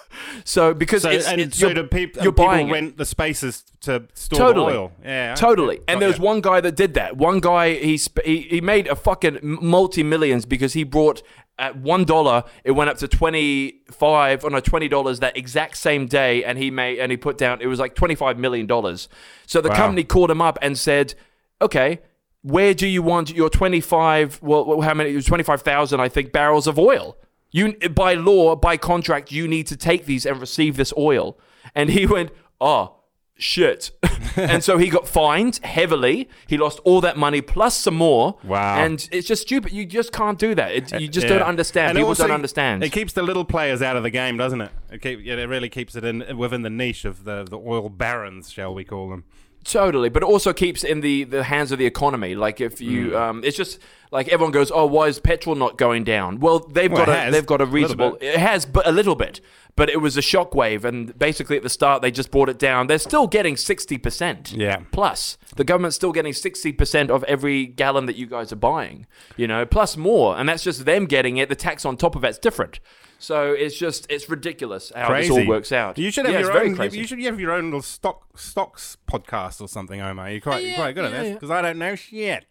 [0.45, 2.73] so because So, it's, and it's so you're, peop- you're people buying it.
[2.73, 4.73] rent the spaces to store Totally.
[4.73, 4.93] the oil.
[5.05, 5.81] Yeah, Totally.
[5.89, 7.17] And there was one guy that did that.
[7.17, 11.23] One guy he sp- he, he made a fucking multi millions because he brought
[11.57, 15.37] at one dollar it went up to twenty five or oh no twenty dollars that
[15.37, 18.39] exact same day, and he made and he put down it was like twenty five
[18.39, 19.09] million dollars.
[19.47, 19.77] So the Wow.
[19.77, 21.15] company called him up and said,
[21.63, 22.01] "Okay."
[22.47, 26.31] Where do you want your 25 well well, how many it was 25,000 I think
[26.31, 27.17] barrels of oil?
[27.55, 31.39] You by law, by contract, you need to take these and receive this oil.
[31.73, 32.97] And he went, "Oh,
[33.37, 33.91] shit.
[34.37, 36.29] and so he got fined heavily.
[36.47, 38.39] He lost all that money plus some more.
[38.43, 38.79] Wow.
[38.79, 39.73] And it's just stupid.
[39.73, 40.73] You just can't do that.
[40.73, 41.39] It, you just Yeah.
[41.39, 41.91] don't understand.
[41.91, 42.83] And People also, don't understand.
[42.83, 44.71] It keeps the little players out of the game, doesn't it?
[44.91, 48.51] It, keep, it really keeps it in within the niche of the, the oil barons,
[48.51, 49.25] shall we call them?
[49.65, 52.35] Totally, but it also keeps in the, the hands of the economy.
[52.35, 53.17] Like if you, Mm.
[53.17, 53.79] um, it's just
[54.13, 57.31] like everyone goes, "Oh, why is petrol not going down?" Well, they've Well, got a
[57.31, 58.13] they've got a A reasonable.
[58.13, 58.35] bit.
[58.35, 59.41] It has, but a little bit.
[59.77, 62.87] But it was a shockwave, and basically at the start they just brought it down.
[62.87, 64.53] They're still getting sixty percent.
[64.53, 64.83] Yeah.
[64.93, 69.07] Plus, the government's still getting sixty percent of every gallon that you guys are buying.
[69.37, 71.49] You know, plus more, and that's just them getting it.
[71.49, 72.81] The tax on top of that's different.
[73.19, 75.29] So it's just it's ridiculous how Crazy.
[75.29, 75.97] this all works out.
[75.99, 76.77] You should have Yeah, your own.
[76.77, 76.99] crazy.
[76.99, 80.31] You should have your own little stock stocks podcast or something, Omar.
[80.31, 81.35] You're quite, you're quite good at yeah, this yeah.
[81.35, 82.45] because I don't know shit.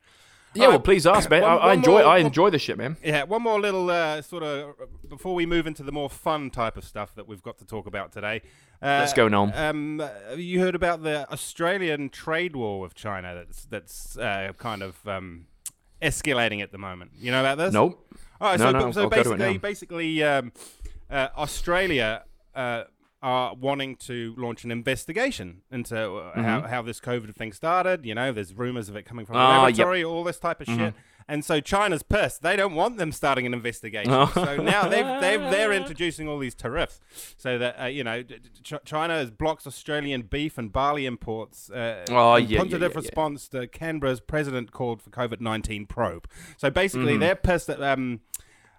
[0.56, 1.42] yeah, well, Alright, please ask, man.
[1.44, 2.98] one- I, I enjoy more- I enjoy this shit, man.
[3.04, 4.76] Yeah, one more little uh, sort of
[5.10, 7.86] before we move into the more fun type of stuff that we've got to talk
[7.88, 8.42] about today.
[8.82, 9.56] Uh, Let's go, Noam.
[9.58, 13.34] Um, uh, you heard about the Australian trade war with China?
[13.36, 15.46] That's that's uh, kind of um,
[16.02, 17.12] escalating at the moment.
[17.18, 17.74] You know about this?
[17.74, 18.06] Nope.
[18.44, 20.52] All right, No, so, no, so I'll go to it basically, basically, um,
[21.10, 22.84] uh, Australia uh,
[23.22, 28.06] are wanting to launch an investigation into uh, how, how this COVID thing started.
[28.06, 29.46] You know, there's rumors of it coming from Mm-hmm.
[29.46, 29.74] Ah, yep.
[29.76, 29.80] Mm-hmm.
[29.80, 30.94] laboratory, all this type of shit.
[31.26, 32.42] And so China's pissed.
[32.42, 34.12] They don't want them starting an investigation.
[34.12, 34.30] Oh.
[34.34, 37.00] so now they've, they've they're introducing all these tariffs,
[37.38, 38.24] so that uh, you know
[38.62, 41.70] Ch- China has blocked Australian beef and barley imports.
[41.70, 42.94] Uh, Oh, yeah, positive yeah, yeah.
[42.98, 46.28] response to Canberra's president called for COVID nineteen probe.
[46.58, 47.20] So basically, Mm-hmm.
[47.22, 48.20] they're pissed that um,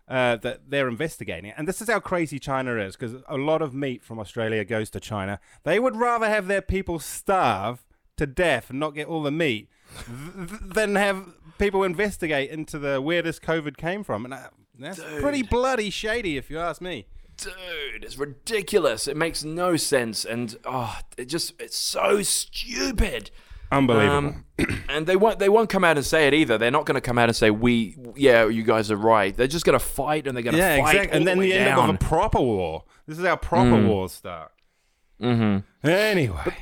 [0.09, 1.55] uh, that they're investigating it.
[1.57, 4.91] And this is how crazy China is, because a lot of meat from Australia goes
[4.91, 5.41] to China.
[5.63, 7.85] They would rather have their people starve
[8.17, 11.27] to death and not get all the meat th- th- than have
[11.59, 14.25] people investigate into the where this COVID came from.
[14.25, 17.07] And uh, that's pretty bloody shady, if you ask me.
[17.37, 19.09] Dude, it's ridiculous.
[19.09, 23.33] It makes no sense, and oh, it just it's so stupid.
[23.77, 24.17] Unbelievable.
[24.17, 24.45] Um,
[24.89, 26.59] and they won't they won't come out and say it either.
[26.59, 29.37] They're not going to come out and say we yeah you guys are right.
[29.37, 31.19] They're just going to fight and they're going to yeah, fight exactly.
[31.19, 31.91] And then the the end down.
[31.91, 32.85] of a proper war.
[33.07, 34.53] This is how proper wars start.
[35.21, 35.87] Mm-hmm.
[35.89, 36.55] Anyway.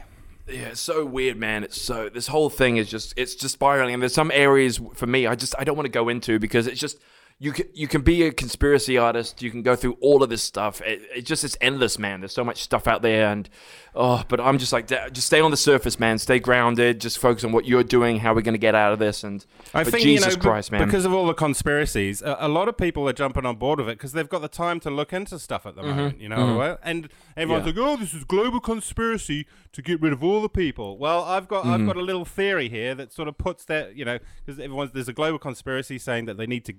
[0.48, 1.64] Yeah, it's so weird, man.
[1.64, 5.06] It's so this whole thing is just it's just spiraling, and there's some areas for
[5.06, 6.98] me I just I don't want to go into because it's just
[7.42, 10.44] you can you can be a conspiracy artist, you can go through all of this
[10.44, 10.80] stuff.
[10.82, 12.20] It, it just it's endless, man.
[12.20, 13.48] There's so much stuff out there, and
[13.96, 16.18] oh, but I'm just like just stay on the surface, man.
[16.18, 17.00] Stay grounded.
[17.00, 19.82] Just focus on what you're doing, how we're gonna get out of this, and I
[19.82, 20.84] think Jesus you know, Christ, man.
[20.86, 23.88] because of all the conspiracies, a, a lot of people are jumping on board with
[23.88, 26.20] it because they've got the time to look into stuff at the moment.
[26.20, 26.78] You know, right?
[26.84, 27.76] and everyone's Mm-hmm.
[27.76, 27.84] Yeah.
[27.86, 31.48] like, "Oh, this is global conspiracy to get rid of all the people." Well, I've
[31.48, 31.72] got Mm-hmm.
[31.72, 34.92] I've got a little theory here that sort of puts that you know because everyone's
[34.92, 36.74] there's a global conspiracy saying that they need to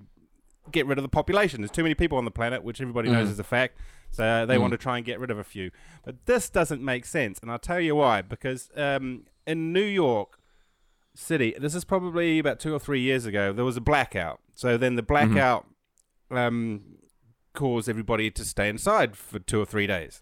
[0.70, 1.60] get rid of the population.
[1.60, 3.78] There's too many people on the planet, which everybody knows is a fact.
[4.10, 5.70] So uh, they want to try and get rid of a few.
[6.04, 8.22] But this doesn't make sense, and I'll tell you why.
[8.22, 10.38] Because um, in New York
[11.14, 14.40] City, this is probably about two or three years ago, there was a blackout.
[14.54, 15.66] So then the blackout
[16.30, 16.98] um,
[17.54, 20.20] caused everybody to stay inside for two or three days.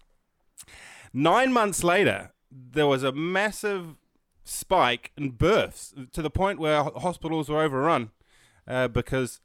[1.13, 3.95] Nine months later, there was a massive
[4.43, 8.11] spike in births to the point where hospitals were overrun
[8.67, 9.39] uh, because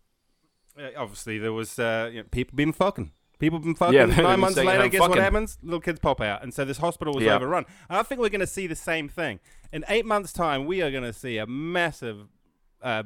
[0.96, 3.12] obviously there was uh, you know, people been fucking.
[3.38, 3.94] People been fucking.
[3.94, 5.58] Yeah, Nine months later, guess what happens?
[5.62, 7.36] Little kids pop out, and so this hospital was Yeah.
[7.36, 7.64] overrun.
[7.88, 9.38] And I think we're going to see the same thing
[9.72, 10.66] in eight months' time.
[10.66, 12.26] We are going to see a massive
[12.82, 13.04] uh,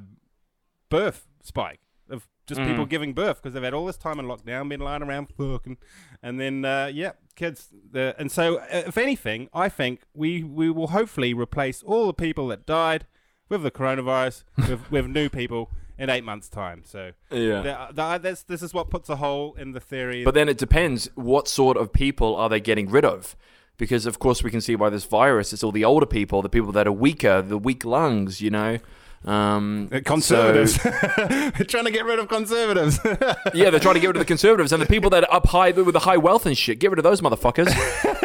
[0.89, 2.71] birth spike of just Mm-hmm.
[2.71, 5.77] people giving birth because they've had all this time in lockdown, been lying around fucking,
[6.23, 7.69] and then uh, yeah, kids.
[7.93, 12.15] The, and so, uh, if anything, I think we we will hopefully replace all the
[12.15, 13.07] people that died
[13.49, 15.71] with the coronavirus with, with new people
[16.03, 16.83] in eight months' time.
[16.85, 17.63] So Yeah.
[17.63, 20.25] th- th- that's, this is what puts a hole in the theory.
[20.25, 23.37] But then it depends what sort of people are they getting rid of?
[23.79, 26.49] Because of course we can see by this virus, it's all the older people, the
[26.49, 28.79] people that are weaker, the weak lungs, you know.
[29.25, 30.91] Um, Uh, conservatives so-
[31.69, 32.99] trying to get rid of conservatives.
[33.55, 35.47] yeah, they're trying to get rid of the conservatives and the people that are up
[35.47, 36.81] high with the high wealth and shit.
[36.81, 37.71] Get rid of those motherfuckers.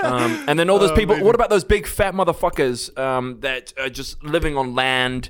[0.04, 1.14] um, and then all those Oh, people.
[1.16, 1.26] maybe.
[1.28, 5.30] What about those big fat motherfuckers um, that are just living on land?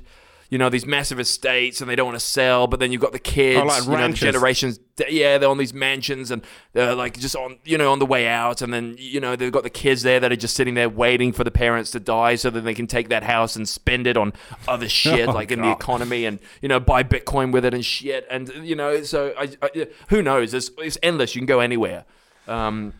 [0.50, 2.66] You know these massive estates, and they don't want to sell.
[2.66, 4.80] But then you've got the kids, Oh, like you know, the generations.
[5.08, 6.42] Yeah, they're on these mansions, and
[6.72, 8.62] they're like just on, you know, on the way out.
[8.62, 11.32] And then you know they've got the kids there that are just sitting there waiting
[11.32, 14.16] for the parents to die, so that they can take that house and spend it
[14.16, 14.32] on
[14.66, 17.84] other shit, Oh, like in the economy, and you know buy Bitcoin with it and
[17.84, 18.26] shit.
[18.30, 20.54] And you know, so I, I, who knows?
[20.54, 21.34] It's, it's endless.
[21.34, 22.06] You can go anywhere.
[22.46, 22.94] Um,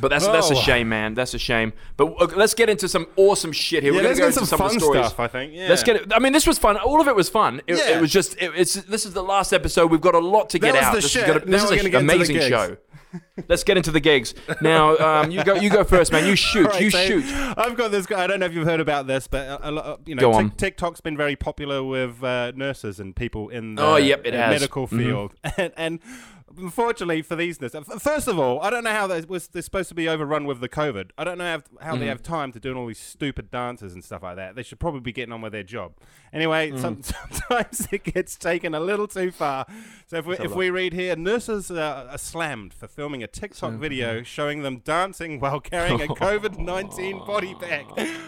[0.00, 0.60] but that's that's a Oh.
[0.60, 1.14] shame, man.
[1.14, 1.72] That's a shame.
[1.96, 3.92] But uh, let's get into some awesome shit here.
[3.92, 5.20] yeah, We're gonna let's go get into some some of fun the stuff.
[5.20, 5.52] I think.
[5.54, 5.68] Yeah.
[5.68, 6.12] Let's get it.
[6.12, 6.76] I mean, this was fun.
[6.76, 7.60] All of it was fun.
[7.66, 7.96] It, Yeah.
[7.96, 8.36] it was just.
[8.40, 8.74] It, it's.
[8.74, 9.90] This is the last episode.
[9.90, 10.94] We've got a lot to That get was out.
[10.94, 11.22] the this shit.
[11.22, 11.40] is gonna.
[11.44, 12.76] This is an get into the amazing show.
[13.48, 14.94] Let's get into the gigs now.
[14.98, 15.54] Um, you go.
[15.54, 16.26] You go first, man.
[16.26, 16.66] You shoot.
[16.66, 17.24] Right, you so shoot.
[17.56, 18.22] I've got this guy.
[18.22, 20.50] I don't know if you've heard about this, but a, a lot, you know, on.
[20.50, 24.36] TikTok's been very popular with uh, nurses and people in the Oh, yep, it uh,
[24.36, 24.60] has.
[24.60, 24.98] medical Mhm.
[24.98, 25.32] field.
[25.56, 26.00] And, and
[26.56, 29.88] unfortunately for these nurses, first of all, I don't know how they was they're supposed
[29.90, 31.10] to be overrun with the COVID.
[31.18, 32.00] I don't know how, how Mm-hmm.
[32.00, 34.54] they have time to doing all these stupid dances and stuff like that.
[34.56, 35.92] They should probably be getting on with their job.
[36.32, 36.78] Anyway, Mm.
[36.80, 39.66] some, sometimes it gets taken a little too far.
[40.06, 43.72] So if we, if we read here, nurses uh, are slammed for filming a TikTok
[43.74, 47.86] video showing them dancing while carrying a COVID nineteen body bag.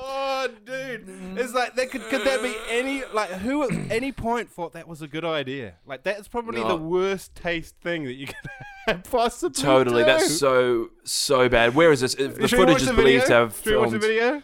[0.00, 1.04] Oh, dude!
[1.36, 4.86] It's like that could could that be any like who at any point thought that
[4.86, 5.74] was a good idea?
[5.86, 6.68] Like that's probably No.
[6.68, 10.02] the worst taste thing that you could possibly Totally.
[10.02, 10.06] do.
[10.06, 11.74] That's so so bad.
[11.74, 12.14] Where is this?
[12.14, 14.02] The Should we footage watch is believed to have Should we watch the filmed.
[14.02, 14.42] video?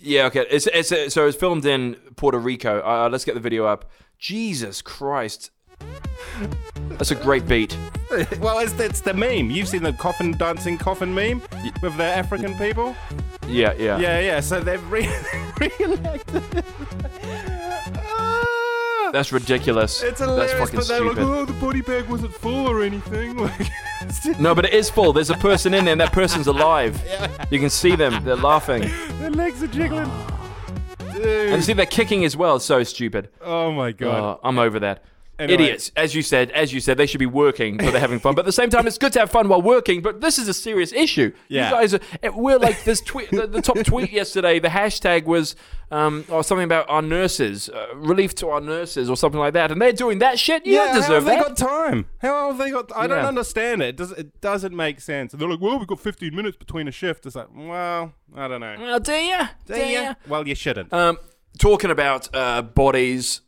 [0.00, 0.46] Yeah, okay.
[0.48, 2.80] It's, it's so it's filmed in Puerto Rico.
[2.80, 3.90] Uh, let's get the video up.
[4.18, 5.50] Jesus Christ,
[6.90, 7.76] that's a great beat.
[8.40, 9.50] well, it's, it's the meme.
[9.50, 11.42] You've seen the coffin dancing coffin meme
[11.82, 12.96] with the African people.
[13.48, 13.98] Yeah, yeah.
[13.98, 14.40] Yeah, yeah.
[14.40, 15.08] So they've re-
[15.60, 16.64] reenacted.
[17.96, 20.02] Ah, That's ridiculous.
[20.02, 21.24] it's That's hilarious, fucking but they're like, stupid.
[21.30, 23.70] "Oh, the body bag wasn't full or anything." Like,
[24.02, 25.12] it's just- No, but it is full.
[25.12, 27.00] There's a person in there, and that person's alive.
[27.50, 28.22] You can see them.
[28.24, 28.90] They're laughing,
[29.20, 30.10] their legs are jiggling.
[31.14, 31.52] Dude.
[31.52, 32.60] and see they're kicking as well.
[32.60, 33.30] So stupid.
[33.42, 34.34] Oh my god.
[34.34, 35.02] Uh, I'm over that.
[35.38, 35.62] Anyway.
[35.62, 38.34] Idiots, as you said, as you said, they should be working, but they're having fun.
[38.34, 40.02] But at the same time, it's good to have fun while working.
[40.02, 41.32] But this is a serious issue.
[41.48, 41.66] Yeah.
[41.66, 42.00] You guys are.
[42.34, 43.30] We're like this tweet.
[43.30, 44.58] The, the top tweet yesterday.
[44.58, 45.54] The hashtag was
[45.90, 49.70] um, or something about our nurses, uh, relief to our nurses, or something like that.
[49.70, 50.66] And they're doing that shit.
[50.66, 52.06] You yeah, don't how deserve have they got time?
[52.18, 52.90] How have they got?
[52.94, 53.88] I don't understand it.
[53.88, 55.32] It, does, it doesn't make sense.
[55.32, 58.48] And they're like, "Well, we've got 15 minutes between a shift." It's like, well, I
[58.48, 58.76] don't know.
[58.78, 59.38] well, do you?
[59.66, 60.14] Do you?
[60.26, 60.92] Well, you shouldn't.
[60.92, 61.18] Um,
[61.58, 63.40] talking about uh, bodies,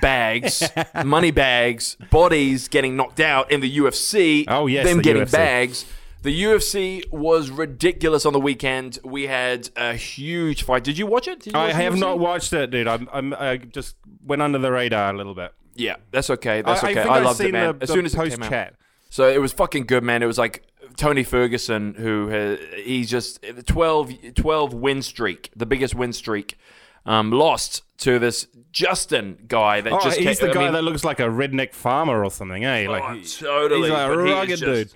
[0.00, 0.62] bags,
[1.04, 4.44] money bags, bodies getting knocked out in the UFC.
[4.48, 5.32] Oh, yes, them the getting UFC.
[5.32, 5.84] bags.
[6.22, 8.98] The UFC was ridiculous on the weekend.
[9.02, 10.84] We had a huge fight.
[10.84, 11.46] Did you watch it?
[11.46, 11.98] You I watch the have UFC?
[11.98, 12.86] not watched it, dude.
[12.88, 15.52] I'm, I'm, I just went under the radar a little bit.
[15.74, 16.60] Yeah, that's okay.
[16.60, 17.00] That's I, okay.
[17.00, 17.78] I I loved seen it, man.
[17.78, 18.74] the, as the soon as it post chat.
[19.08, 20.22] So it was fucking good, man.
[20.22, 20.62] It was like
[20.96, 26.58] Tony Ferguson, who uh, he's just 12, 12 win streak, the biggest win streak,
[27.06, 30.72] um, lost to this Justin guy that Oh, just he's ca- the I guy mean-
[30.74, 32.88] that looks like a redneck farmer or something, eh?
[32.88, 33.82] Like, Oh, totally.
[33.82, 34.90] He's like a but he is rugged just- dude.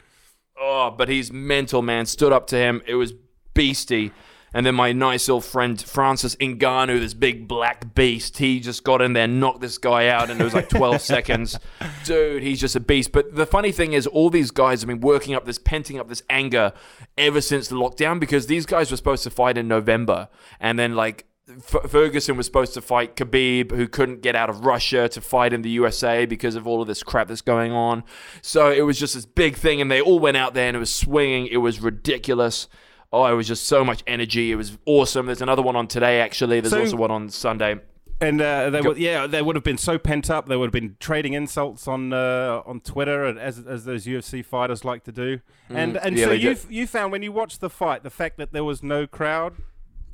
[0.60, 2.06] Oh, but he's mental, man.
[2.06, 2.80] Stood up to him.
[2.86, 3.12] It was
[3.54, 4.12] beasty.
[4.56, 9.02] And then my nice old friend Francis Ngannou, this big black beast, he just got
[9.02, 11.58] in there, knocked this guy out, and it was like 12 seconds.
[12.04, 13.10] Dude, he's just a beast.
[13.10, 16.08] But the funny thing is, all these guys have been working up this, penting up
[16.08, 16.72] this anger
[17.18, 20.28] ever since the lockdown because these guys were supposed to fight in November.
[20.60, 21.26] And then, like,
[21.58, 25.52] F- Ferguson was supposed to fight Khabib, who couldn't get out of Russia to fight
[25.52, 28.04] in the USA because of all of this crap that's going on.
[28.42, 30.80] So it was just this big thing, and they all went out there and it
[30.80, 31.46] was swinging.
[31.46, 32.68] It was ridiculous.
[33.12, 34.50] Oh, it was just so much energy.
[34.50, 35.26] It was awesome.
[35.26, 36.60] There's another one on today, actually.
[36.60, 37.76] There's So- also one on Sunday.
[38.20, 40.46] And uh, they would, yeah, they would have been so pent up.
[40.48, 44.42] They would have been trading insults on uh, on Twitter, and as as those UFC
[44.44, 45.40] fighters like to do.
[45.68, 46.18] And and Mm.
[46.18, 48.84] Yeah, so you you found when you watched the fight, the fact that there was
[48.84, 49.54] no crowd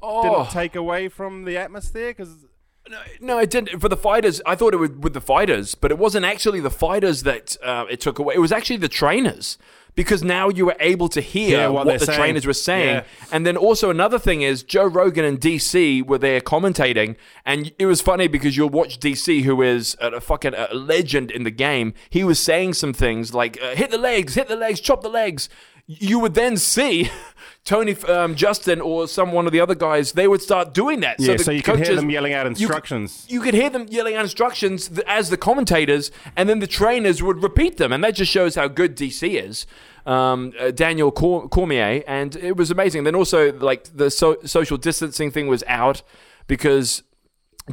[0.02, 2.46] Oh, didn't take away from the atmosphere because
[2.88, 3.78] No, no, it didn't.
[3.80, 6.70] For the fighters, I thought it was with the fighters, but it wasn't actually the
[6.70, 8.34] fighters that uh, it took away.
[8.34, 9.58] It was actually the trainers.
[9.96, 12.16] Because now you were able to hear Yeah, what, what the saying.
[12.18, 12.94] trainers were saying.
[12.98, 13.04] Yeah.
[13.32, 17.86] And then also another thing is Joe Rogan and DC were there commentating, and it
[17.86, 21.50] was funny because you'll watch DC, who is a, a fucking a legend in the
[21.50, 21.92] game.
[22.08, 25.08] He was saying some things like uh, "hit the legs, hit the legs, chop the
[25.10, 25.48] legs."
[25.98, 27.10] You would then see
[27.64, 30.12] Tony, um, Justin, or some one of the other guys.
[30.12, 31.18] They would start doing that.
[31.18, 33.26] Yeah, the so you could hear coaches- them yelling out instructions.
[33.28, 37.42] you could hear them yelling out instructions as the commentators, and then the trainers would
[37.42, 39.66] repeat them, and that just shows how good DC is.
[40.06, 43.04] Um, uh, Daniel Cor- Cormier, and it was amazing.
[43.04, 46.02] Then also, like the so- social distancing thing was out
[46.46, 47.02] because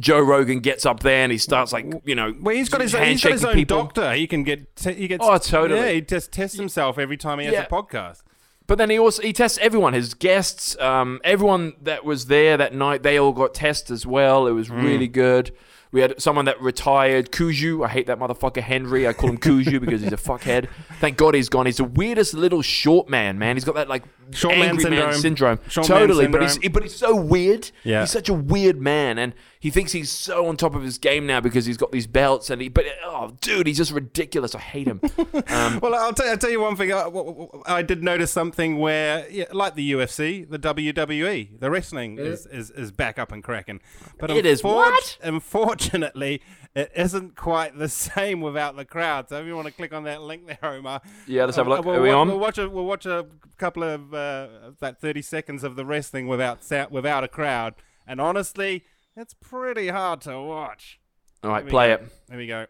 [0.00, 2.92] Joe Rogan gets up there and he starts like you know, Well, he's got his,
[2.92, 3.78] he's got his own people.
[3.84, 4.12] doctor.
[4.14, 5.80] He can get he gets Oh, totally.
[5.80, 7.62] Yeah, he just tests himself every time he has Yeah.
[7.64, 8.22] a podcast.
[8.66, 12.74] But then he also he tests everyone, his guests, um, everyone that was there that
[12.74, 13.02] night.
[13.02, 14.46] They all got tests as well.
[14.46, 15.52] It was really good.
[15.90, 17.82] We had someone that retired, Kuju.
[17.82, 19.08] I hate that motherfucker, Henry.
[19.08, 20.68] I call him Kuju because he's a fuckhead.
[21.00, 21.64] Thank God he's gone.
[21.64, 23.56] He's the weirdest little short man, man.
[23.56, 25.20] He's got that like Short angry man syndrome.
[25.20, 25.58] syndrome.
[25.76, 27.70] Man totally, but he's but he's so weird.
[27.84, 28.00] Yeah.
[28.00, 31.26] he's such a weird man, and he thinks he's so on top of his game
[31.26, 32.48] now because he's got these belts.
[32.50, 34.54] And he, but oh, dude, he's just ridiculous.
[34.54, 35.00] I hate him.
[35.48, 36.92] Um, Well, I'll, tell I'll tell you one thing.
[36.92, 42.70] I did notice something where, yeah, like the UFC, the WWE, the wrestling is, is,
[42.70, 43.80] is back up and cracking.
[44.18, 45.16] But It is what?
[45.22, 46.42] Unfortunately,
[46.74, 49.28] it isn't quite the same without the crowd.
[49.28, 51.00] So if you want to click on that link there, Omar.
[51.26, 51.84] Yeah, let's have a uh, look.
[51.84, 52.28] We'll, Are we wa- on?
[52.28, 54.48] We'll watch a, we'll watch a couple of uh,
[54.80, 56.60] that thirty seconds of the wrestling without
[56.90, 57.74] without a crowd.
[58.06, 58.84] And honestly,
[59.16, 60.98] it's pretty hard to watch.
[61.42, 61.94] all right, play go.
[61.94, 62.12] it.
[62.28, 62.66] There we go.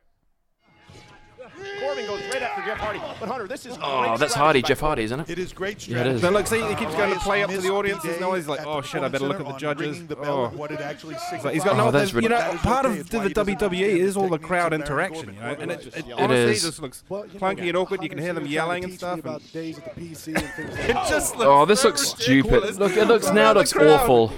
[1.80, 3.00] Corbin goes right after Jeff Hardy.
[3.20, 5.30] But Hunter, this is Oh, that's Hardy, Jeff Hardy, isn't it?
[5.30, 6.16] It is great Yeah, it strategy.
[6.16, 6.22] is.
[6.22, 8.02] Now look, see, he keeps going to play up to the missed audience.
[8.02, 10.06] day He's always like, oh shit, I better look at the judges.
[10.06, 10.56] the bell Oh.
[10.56, 11.90] what it actually So he's got Oh, no.
[11.90, 15.34] that's you know, part of the why WWE is all the crowd interaction, Corbin.
[15.34, 16.62] you know, and is it, just it honestly is.
[16.62, 18.02] just looks Well, you know, clunky and awkward.
[18.02, 19.12] You can hear them yelling and stuff.
[19.14, 22.02] and- about days at the PC and things like It just looks Oh, this looks
[22.02, 22.76] stupid.
[22.76, 24.32] Look, it looks now Around the looks awful.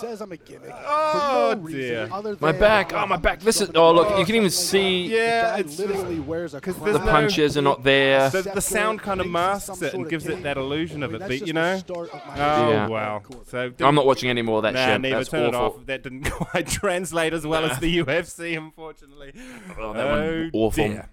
[0.00, 0.70] Says I'm a gimmick.
[0.72, 2.08] Oh, for no oh, reason dear.
[2.12, 2.92] Oh, my back.
[2.92, 3.40] Oh, my back.
[3.40, 3.70] This is.
[3.74, 4.18] Oh, look.
[4.18, 6.92] You can even see Yeah, it's literally wears a crown.
[6.92, 8.30] the no- punches are not there.
[8.30, 11.46] The, the sound kind of masks it and gives it that illusion of it, but
[11.46, 11.80] you know.
[11.88, 12.86] Oh Yeah.
[12.88, 13.22] wow!
[13.46, 15.00] So I'm not watching any more of that Nah, shit.
[15.00, 15.16] neither.
[15.16, 15.80] That's Turn it awful.
[15.80, 15.86] off.
[15.86, 19.32] That didn't quite translate as well as the UFC, unfortunately.
[19.78, 20.88] Oh, that went Oh, awful.
[20.88, 21.08] dear.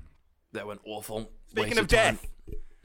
[0.54, 1.30] That went awful.
[1.48, 2.26] Speaking Waste of death,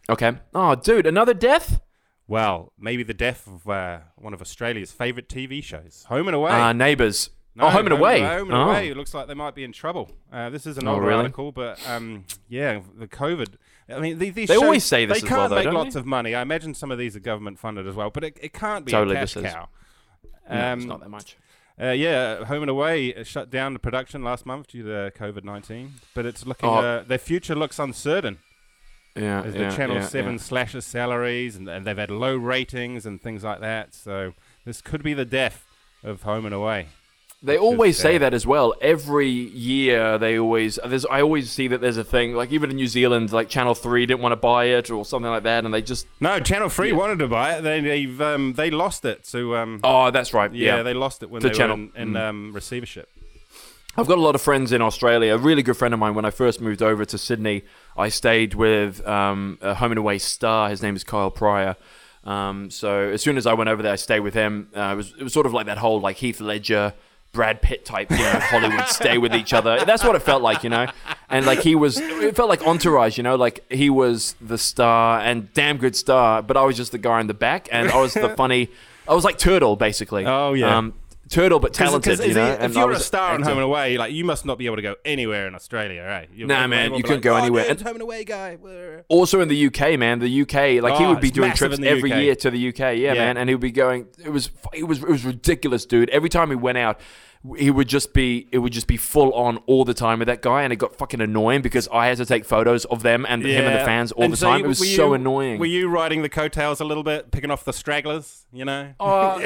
[0.09, 0.33] Okay.
[0.55, 1.81] Oh, dude, another death?
[2.29, 6.51] well, maybe the death of uh, one of Australia's favourite TV shows, Home and Away.
[6.51, 7.31] Uh, neighbors.
[7.55, 8.21] No, oh, home and away.
[8.21, 8.71] Home and oh.
[8.71, 8.89] away.
[8.89, 10.11] It looks like they might be in trouble.
[10.33, 11.19] Uh, this is an Oh, older really?
[11.25, 13.57] article, but um, yeah, the COVID.
[13.91, 15.65] I mean, the- these They shows, always say this they as can't well, though, make
[15.65, 16.01] don't lots they?
[16.01, 16.35] of money.
[16.35, 18.93] I imagine some of these are government funded as well, but it, it can't be
[18.93, 19.43] Totally a cash cow.
[19.43, 21.37] No, it's Um, not that much.
[21.79, 25.45] uh, yeah, Home and Away uh, shut down the production last month due to COVID
[25.45, 26.71] nineteen, but it's looking.
[26.71, 26.75] Oh.
[26.77, 28.39] Uh, their future looks uncertain
[29.15, 29.43] Yeah.
[29.43, 30.39] as yeah, the Channel yeah, Seven yeah.
[30.39, 33.93] slashes salaries, and, and they've had low ratings and things like that.
[33.95, 34.33] So
[34.65, 35.67] this could be the death
[36.03, 36.87] of Home and Away.
[37.45, 38.73] They always say that as well.
[38.81, 41.05] Every year, they always there's.
[41.07, 44.07] I always see that there's a thing like even in New Zealand, like Channel Three
[44.07, 46.07] didn't want to buy it or something like that, and they just.
[46.21, 47.63] No, Channel Three wanted to buy it.
[47.63, 49.27] They they've, um, they lost it.
[49.27, 50.53] So um, Oh, that's right.
[50.55, 51.77] yeah, Yeah, they lost it when The they channel.
[51.77, 52.29] were in, in Mm.
[52.29, 53.09] um, receivership.
[53.97, 55.35] I've got a lot of friends in Australia.
[55.35, 56.15] A really good friend of mine.
[56.15, 57.63] When I first moved over to Sydney,
[57.97, 60.71] I stayed with um, a home and away star.
[60.71, 61.75] His name is Kyle Pryor.
[62.25, 64.69] Um, so as soon as I went over there, I stayed with him.
[64.77, 66.95] Uh, it was it was sort of like that whole like Heath Ledger.
[67.33, 69.85] Brad Pitt type, you know, Hollywood stay with each other.
[69.87, 70.87] That's what it felt like, you know.
[71.31, 75.19] And like he was, it felt like Entourage, you know, like he was the star
[75.21, 78.01] and damn good star, but I was just the guy in the back, and I
[78.01, 78.69] was the funny.
[79.09, 80.27] I was like Turtle, basically.
[80.27, 80.77] Oh, yeah.
[80.77, 80.95] um,
[81.33, 82.53] Turtle, but talented, you know.
[82.53, 83.49] if and I you're a was star in actor.
[83.51, 86.29] Home and Away, like you must not be able to go anywhere in Australia, right?
[86.35, 88.59] You- Nah, man, you couldn't go "Oh, anywhere." And- home and Away guy.
[89.09, 91.59] Also in the UK, man, the UK, like he Oh, would be it's doing massive
[91.59, 92.23] trips in the every UK.
[92.23, 93.25] year to the UK, yeah, Yeah.
[93.25, 94.07] man, and he would be going.
[94.25, 96.11] It was, it was, it was ridiculous, dude.
[96.11, 97.01] Every time he went out,
[97.59, 100.43] he would just be, it would just be full on all the time with that
[100.43, 103.45] guy, and it got fucking annoying because I had to take photos of them and
[103.45, 104.61] him and the fans all And the so time.
[104.61, 105.59] you- it was were so annoying.
[105.59, 108.47] Were you riding the coattails a little bit, picking off the stragglers?
[108.53, 108.95] You know.
[109.01, 109.41] Uh,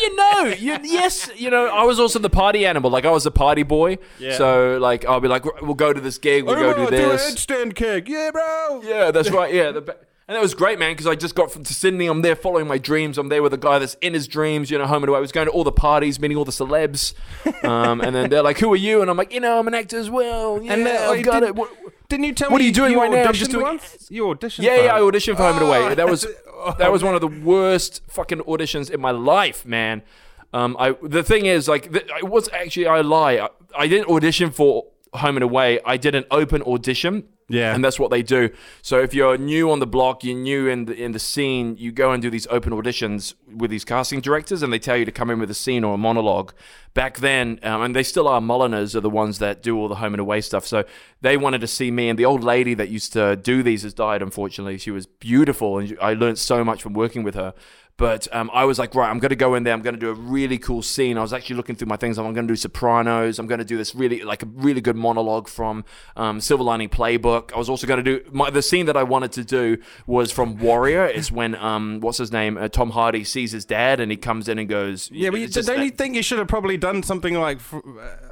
[0.00, 2.90] you know, you, yes, you know, I was also the party animal.
[2.90, 3.98] Like I was a party boy.
[4.18, 4.36] Yeah.
[4.36, 6.90] So like I'll be like, we'll go to this gig, we'll go Oh, do an
[6.90, 7.34] this.
[7.34, 8.80] headstand kick, yeah, bro.
[8.84, 9.52] Yeah, that's right.
[9.54, 9.96] Yeah, the,
[10.32, 10.92] and that was great, man.
[10.92, 12.06] Because I just got from to Sydney.
[12.06, 13.18] I'm there following my dreams.
[13.18, 14.70] I'm there with a guy that's in his dreams.
[14.70, 15.18] You know, home and away.
[15.18, 17.14] I was going to all the parties, meeting all the celebs.
[17.64, 19.74] Um, and then they're like, "Who are you?" And I'm like, "You know, I'm an
[19.74, 20.60] actor as well.
[20.62, 21.70] Yeah, And, uh, I've you got did- it." What-
[22.08, 23.22] Didn't you tell What me What are you doing right now?
[23.22, 24.06] I'm auditioned just doing- once?
[24.10, 24.64] You auditioned.
[24.64, 24.96] yeah, yeah.
[24.96, 25.78] I auditioned for Home and Away.
[25.92, 29.64] Oh, That was oh, that was one of the worst fucking auditions in my life,
[29.64, 30.02] man.
[30.52, 33.34] Um, I the thing is, like, th- it was actually I lie.
[33.38, 35.80] I, I didn't audition for Home and Away.
[35.86, 37.24] I did an open audition.
[37.52, 37.74] Yeah.
[37.74, 38.50] and that's what they do.
[38.80, 41.92] So if you're new on the block, you're new in the in the scene, you
[41.92, 45.12] go and do these open auditions with these casting directors, and they tell you to
[45.12, 46.52] come in with a scene or a monologue.
[46.94, 48.40] Back then, um, and they still are.
[48.40, 50.66] Mullinars are the ones that do all the home and away stuff.
[50.66, 50.84] So
[51.20, 53.94] they wanted to see me, and the old lady that used to do these has
[53.94, 54.22] died.
[54.22, 57.54] Unfortunately, she was beautiful, and I learned so much from working with her.
[57.98, 59.72] But um, I was like, right, I'm going to go in there.
[59.74, 61.18] I'm going to do a really cool scene.
[61.18, 62.18] I was actually looking through my things.
[62.18, 63.38] I'm going to do Sopranos.
[63.38, 65.84] I'm going to do this really, like a really good monologue from
[66.16, 67.52] um, Silver Lining Playbook.
[67.52, 69.76] I was also going to do my, the scene that I wanted to do
[70.06, 71.04] was from Warrior.
[71.04, 74.48] It's when um, what's his name, uh, Tom Hardy sees his dad, and he comes
[74.48, 77.02] in and goes, Yeah, but you, don't that- you think you should have probably done
[77.04, 77.82] something like f-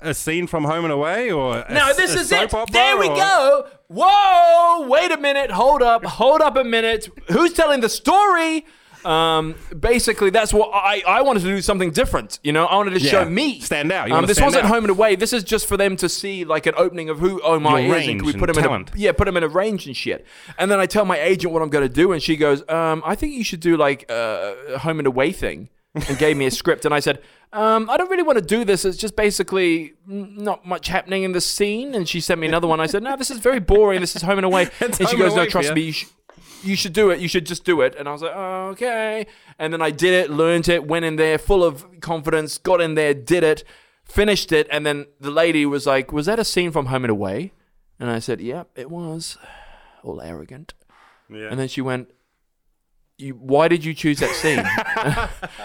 [0.01, 2.51] a scene from Home and Away or a, No, this is it.
[2.73, 3.67] There we or- go.
[3.89, 4.87] Whoa!
[4.89, 5.51] Wait a minute.
[5.51, 6.05] Hold up.
[6.05, 7.09] Hold up a minute.
[7.29, 8.65] Who's telling the story?
[9.05, 12.39] Um, basically, that's what I, I wanted to do something different.
[12.43, 13.11] You know, I wanted to Yeah.
[13.11, 14.09] show me Stand out.
[14.09, 14.71] You Um, wanna this stand wasn't out.
[14.75, 15.17] home and away.
[15.17, 18.07] This is just for them to see like an opening of who Omar Your is,
[18.07, 18.91] and range can we put and him talent.
[18.91, 20.27] in a yeah, put him in a range and shit.
[20.59, 23.03] And then I tell my agent what I'm going to do, and she goes, um,
[23.05, 26.47] I think you should do like uh, a home and away thing, and gave me
[26.47, 27.21] a script, and I said.
[27.53, 28.85] Um, I don't really want to do this.
[28.85, 31.97] It's just basically n- not much happening in the scene.
[31.97, 32.79] And she sent me another one.
[32.79, 34.01] I said, "No, this is very boring.
[34.01, 35.75] This is home and away." and she Home and goes, "No, Away for trust ya."
[35.75, 35.81] me.
[35.81, 36.07] You, sh-
[36.63, 37.21] you should do it.
[37.21, 39.27] You should just do it." And I was like, oh, "Okay."
[39.59, 42.95] And then I did it, learned it, went in there full of confidence, got in
[42.95, 43.65] there, did it,
[44.05, 47.11] finished it, and then the lady was like, "Was that a scene from Home and
[47.11, 47.53] Away?"
[47.99, 49.37] And I said, "Yep, it was."
[50.03, 50.73] All arrogant.
[51.29, 51.49] Yeah.
[51.51, 52.11] And then she went,
[53.21, 54.59] you, why did you choose that scene?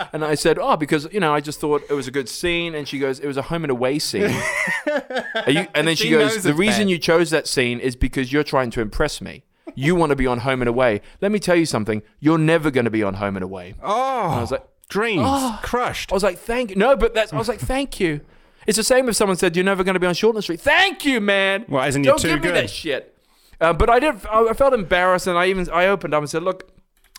[0.13, 2.75] and I said, oh, because, you know, I just thought it was a good scene.
[2.75, 4.23] And she goes, it was a home and away scene.
[4.87, 7.95] Are you, and then she, She goes, the reason bad." you chose that scene is
[7.95, 9.44] because you're trying to impress me.
[9.73, 11.01] You want to be on home and away.
[11.21, 12.03] Let me tell you something.
[12.19, 13.75] You're never going to be on home and away.
[13.81, 15.27] Oh, I was like, dreams
[15.63, 16.11] crushed.
[16.11, 16.75] I was like, thank you.
[16.75, 18.21] No, but that's, I was like, thank you.
[18.67, 20.59] It's the same if someone said, you're never going to be on Shortland Street.
[20.61, 21.65] Thank you, man.
[21.67, 22.55] Well, isn't you Don't too give me good?
[22.55, 23.15] that shit.
[23.61, 24.25] Uh, but I did.
[24.25, 26.69] I I felt embarrassed, and I even I opened up and said, "Look,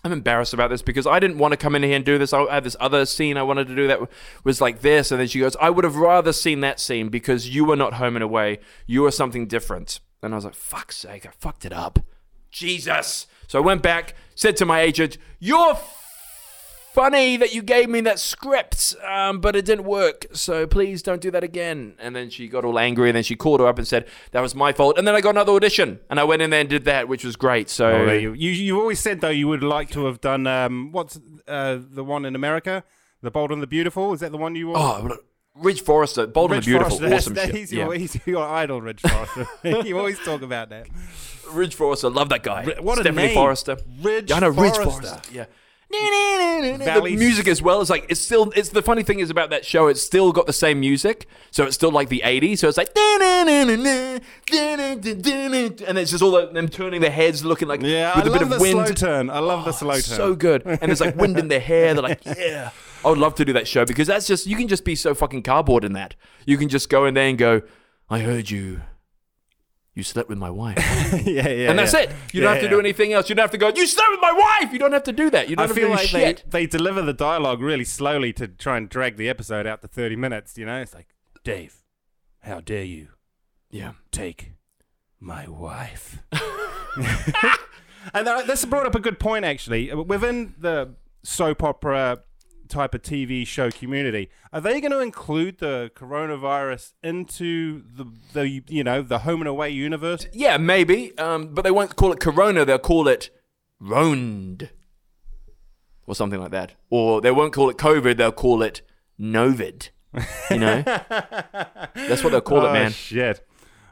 [0.05, 2.35] I'm embarrassed about this because I didn't want to come in here and do this.
[2.35, 4.01] I had this other scene I wanted to do that
[4.45, 7.49] was like this." And then she goes, "I would have rather seen that scene because
[7.49, 8.59] you were not home and away.
[8.87, 12.01] You were something different." And I was like, "Fuck's sake, I fucked it up."
[12.51, 13.27] Jesus.
[13.49, 15.79] So I went back, said to my agent, "You're."
[16.93, 20.25] Funny that you gave me that script, um, but it didn't work.
[20.33, 21.93] So please don't do that again.
[21.99, 24.41] And then she got all angry, and then she called her up and said that
[24.41, 24.97] was my fault.
[24.97, 27.23] And then I got another audition, and I went in there and did that, which
[27.23, 27.69] was great.
[27.69, 30.91] So Oh, you, you you always said though you would like to have done um
[30.91, 32.83] what's uh the one in America,
[33.21, 34.15] the Bold and the Beautiful.
[34.15, 34.73] Is that the one you?
[34.75, 35.19] Oh, but
[35.59, 37.55] Ridge Forrester, Bold and the Beautiful, Forrester, awesome shit.
[37.55, 37.85] He's, yeah.
[37.85, 39.47] your, he's your idol, Ridge Forrester.
[39.87, 40.87] you always talk about that.
[41.51, 42.65] Ridge Forrester, love that guy.
[42.65, 43.35] Ri- what a Stephanie name.
[43.35, 43.79] Forrester.
[44.03, 45.21] Ridge yeah, I know, Ridge Forrester.
[45.33, 45.47] Yeah.
[45.89, 49.65] The music as well is like it's still it's the funny thing is about that
[49.65, 52.77] show it's still got the same music so it's still like the 80s so it's
[52.77, 54.23] like and
[55.97, 58.43] it's just all the, them turning their heads looking like Yeah, with I a bit
[58.43, 59.31] of wind slow turn.
[59.31, 60.03] I love the slow turn.
[60.03, 62.71] so good and there's like wind in their hair they're like yeah
[63.05, 65.15] I would love to do that show because that's just you can just be so
[65.15, 67.63] fucking cardboard in that you can just go in there and go
[68.09, 68.81] I heard you
[69.95, 70.77] you slept with my wife
[71.27, 71.71] yeah, yeah.
[71.71, 72.01] and that's yeah.
[72.01, 72.11] it.
[72.33, 72.71] You don't Yeah, have to yeah.
[72.71, 73.29] do anything else.
[73.31, 73.69] You don't have to go.
[73.75, 74.71] You slept with my wife.
[74.73, 75.49] You don't have to do that.
[75.49, 76.45] You don't I have feel to do like shit.
[76.47, 79.89] they, they deliver the dialogue really slowly to try and drag the episode out to
[79.89, 80.83] 30 minutes, you know?
[80.83, 81.09] It's like,
[81.45, 81.77] Dave,
[82.41, 83.09] how dare you
[83.71, 83.93] yeah.
[84.13, 84.53] take
[85.19, 86.19] my wife?
[88.13, 89.95] and that, this brought up a good point, actually.
[89.95, 90.91] Within the
[91.23, 92.21] soap opera
[92.69, 98.63] type of TV show community, are they going to include the coronavirus into the, the
[98.69, 100.27] you know, the home and away universe?
[100.33, 101.17] Yeah, maybe.
[101.19, 102.65] Um, but they won't call it Corona.
[102.65, 103.31] They'll call it
[103.81, 104.71] Roned.
[106.07, 106.73] Or something like that.
[106.91, 108.17] Or they won't call it COVID.
[108.17, 108.83] They'll call it
[109.21, 109.91] Novid.
[110.51, 110.83] You know?
[111.95, 112.93] That's what they'll call oh, it, man.
[112.93, 113.46] shit.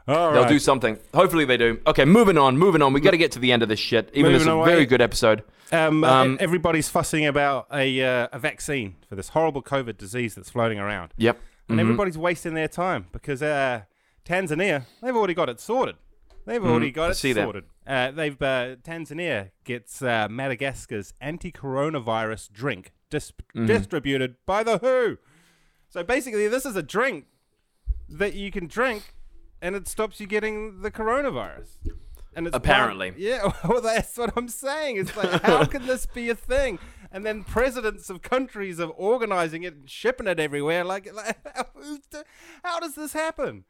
[0.07, 0.49] All They'll right.
[0.49, 0.99] do something.
[1.13, 1.79] Hopefully they do.
[1.87, 2.93] Okay, moving on, moving on.
[2.93, 4.09] We got to get to the end of this shit.
[4.13, 4.69] Even though it's Moving a away.
[4.71, 5.43] very good episode.
[5.71, 10.51] Um, Um, everybody's fussing about a uh, a vaccine for this horrible COVID disease that's
[10.51, 11.39] floating around, Yep.
[11.69, 11.81] and Mhm.
[11.81, 13.81] everybody's wasting their time because uh,
[14.23, 15.95] Tanzania they've already got it sorted.
[16.45, 17.43] They've already got Mm, I it see that.
[17.43, 17.63] sorted.
[17.87, 23.65] Uh, they've uh, Tanzania gets uh, Madagascar's anti-coronavirus drink dis- Mm-hmm.
[23.65, 25.17] distributed by the WHO.
[25.89, 27.25] So basically, this is a drink
[28.07, 29.14] that you can drink,
[29.65, 31.69] and it stops you getting the coronavirus.
[32.35, 33.13] And it's Apparently.
[33.17, 33.51] yeah.
[33.67, 34.97] Well, that's what I'm saying.
[34.97, 36.77] It's like, how can this be a thing?
[37.11, 40.83] And then presidents of countries are organizing it and shipping it everywhere.
[40.83, 41.37] Like, like
[42.63, 43.63] how does this happen?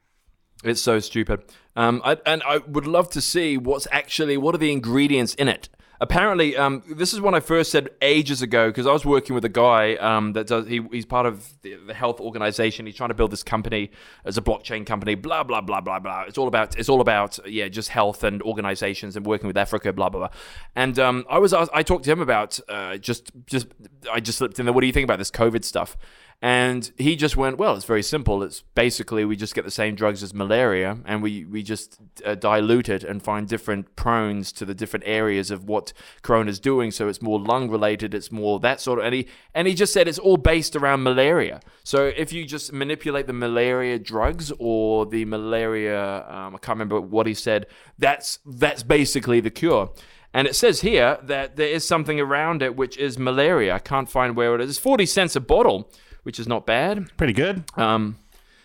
[0.64, 1.44] It's so stupid.
[1.76, 5.48] Um, I, and I would love to see what's actually what are the ingredients in
[5.48, 5.70] it.
[6.00, 9.44] Apparently, um, this is when I first said ages ago because I was working with
[9.44, 10.66] a guy um, that does.
[10.66, 12.86] He, he's part of the, the health organization.
[12.86, 13.90] He's trying to build this company
[14.24, 15.14] as a blockchain company.
[15.14, 16.22] Blah blah blah blah blah.
[16.22, 16.78] It's all about.
[16.78, 19.92] It's all about yeah, just health and organizations and working with Africa.
[19.92, 20.38] Blah blah blah.
[20.74, 23.68] And um, I was I talked to him about uh, just just
[24.10, 24.72] I just slipped in there.
[24.72, 25.96] What do you think about this COVID stuff?
[26.42, 28.42] And he just went, well, it's very simple.
[28.42, 32.34] It's basically we just get the same drugs as malaria, and we we just uh,
[32.34, 36.90] dilute it and find different prones to the different areas of what corona's doing.
[36.90, 38.12] So it's more lung related.
[38.12, 39.06] It's more that sort of.
[39.06, 41.60] And he and he just said it's all based around malaria.
[41.84, 47.00] So if you just manipulate the malaria drugs or the malaria, um, I can't remember
[47.00, 47.66] what he said.
[47.98, 49.90] That's that's basically the cure.
[50.36, 53.74] And it says here that there is something around it which is malaria.
[53.74, 54.68] I can't find where it is.
[54.68, 55.90] It's 40 cents a bottle,
[56.26, 57.08] which is not bad.
[57.16, 57.62] Pretty good.
[57.76, 58.16] Um,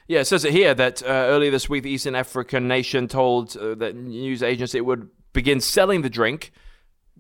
[0.07, 3.55] yeah, it says it here that uh, earlier this week, the Eastern African nation told
[3.55, 6.51] uh, that news agency it would begin selling the drink.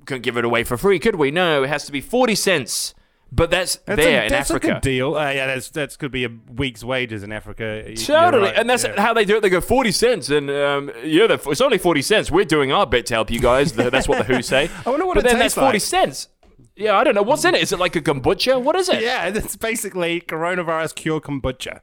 [0.05, 1.29] Couldn't give it away for free, could we?
[1.29, 2.95] No, it has to be 40 cents.
[3.31, 4.67] But that's, That's there a, in that's Africa.
[4.67, 5.15] a good deal.
[5.15, 7.93] Uh, yeah, that's that's could be a week's wages in Africa.
[7.95, 8.99] Totally, right, and that's yeah.
[8.99, 9.41] how they do it.
[9.41, 12.29] They go forty cents, and um, yeah, it's only forty cents.
[12.29, 13.71] We're doing our bit to help you guys.
[13.71, 14.69] That's what the Who say.
[14.85, 15.81] I wonder what but it then that's forty like.
[15.81, 16.27] cents.
[16.81, 17.61] Yeah, I don't know what's in it.
[17.61, 18.61] Is it like a kombucha?
[18.61, 19.01] What is it?
[19.01, 21.81] Yeah, it's basically coronavirus cure kombucha.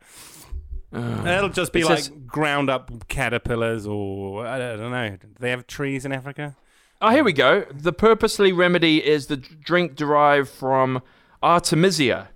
[0.92, 5.11] Uh, it'll just be like ground up caterpillars, or I don't know.
[5.11, 6.57] Do they have trees in Africa?
[7.01, 7.64] Oh, here we go.
[7.70, 11.03] The purposely remedy is the drink derived from
[11.42, 12.30] Artemisia.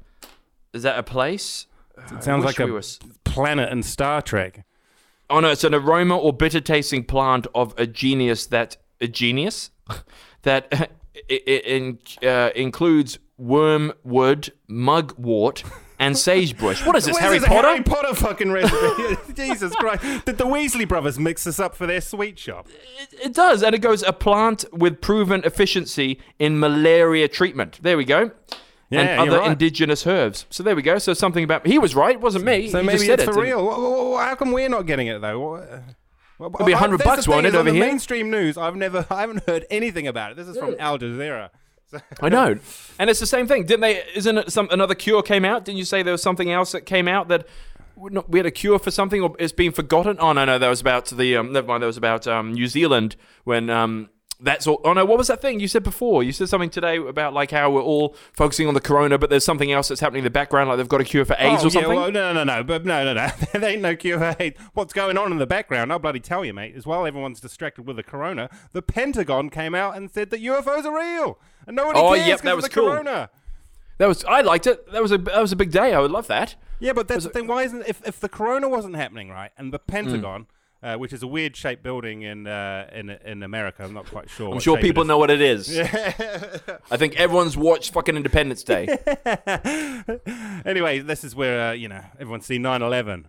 [0.72, 1.66] Is that a place?
[2.12, 2.82] It sounds like we a were
[3.24, 4.64] planet in Star Trek.
[5.28, 9.70] Oh no, it's an aroma or bitter tasting plant of a genius that a genius
[10.42, 10.90] that
[11.30, 15.62] i- i- in, uh, includes wormwood, mugwort,
[15.98, 16.84] and sagebrush.
[16.84, 17.68] What is this, Harry this Potter?
[17.68, 19.32] Harry Potter fucking recipe.
[19.34, 20.02] Jesus Christ!
[20.24, 22.68] Did the Weasley brothers mix this up for their sweet shop?
[23.22, 27.78] It does, and it goes a plant with proven efficiency in malaria treatment.
[27.82, 28.30] There we go.
[28.90, 29.52] Yeah, and other right.
[29.52, 30.44] indigenous herbs.
[30.50, 30.98] So there we go.
[30.98, 32.68] So something about he was right, it wasn't me.
[32.68, 33.32] So He maybe it's it.
[33.32, 34.16] for real.
[34.18, 35.38] How come we're not getting it though?
[35.40, 35.82] What-
[36.48, 37.86] Well, It'll be I- 100 that's bucks, won't thing it, is, on over the here?
[37.86, 40.36] mainstream news, I've never, I haven't heard anything about it.
[40.36, 41.50] This is from Al Jazeera.
[41.90, 42.58] So- I know,
[42.98, 43.64] and it's the same thing.
[43.66, 44.02] Didn't they?
[44.14, 45.64] Isn't it some another cure came out?
[45.64, 47.46] Didn't you say there was something else that came out that
[47.96, 50.16] we not- we had a cure for something, or it's been forgotten?
[50.20, 51.82] Oh no, no, that was about the um, never mind.
[51.82, 54.08] That was about um, New Zealand when um,
[54.42, 54.80] that's all.
[54.84, 56.22] Oh no, what was that thing you said before?
[56.22, 59.44] You said something today about like how we're all focusing on the corona, but there's
[59.44, 61.66] something else that's happening in the background, like they've got a cure for AIDS oh,
[61.68, 61.90] or something.
[61.92, 63.30] Yeah, well, no, no, no, but no, no, no.
[63.52, 64.58] there ain't no cure for AIDS.
[64.74, 65.92] What's going on in the background?
[65.92, 66.74] I'll bloody tell you, mate.
[66.76, 70.84] As well, everyone's distracted with the corona, the Pentagon came out and said that UFOs
[70.84, 72.90] are real, and nobody Oh, cares yep, 'cause that of was the cool.
[72.90, 73.30] corona.
[73.98, 74.90] That was I liked it.
[74.90, 75.94] That was a that was a big day.
[75.94, 76.56] I would love that.
[76.80, 77.46] Yeah, but that's the thing.
[77.46, 79.92] Why isn't if if the corona wasn't happening, right, and the hmm.
[79.92, 80.46] Pentagon.
[80.84, 83.84] Uh, which is a weird shaped building in uh, in in America.
[83.84, 84.52] I'm not quite sure.
[84.52, 85.78] I'm sure people know what it is.
[86.90, 88.88] I think everyone's watched fucking Independence Day.
[90.64, 93.26] anyway, this is where uh, you know everyone's seen 9/11.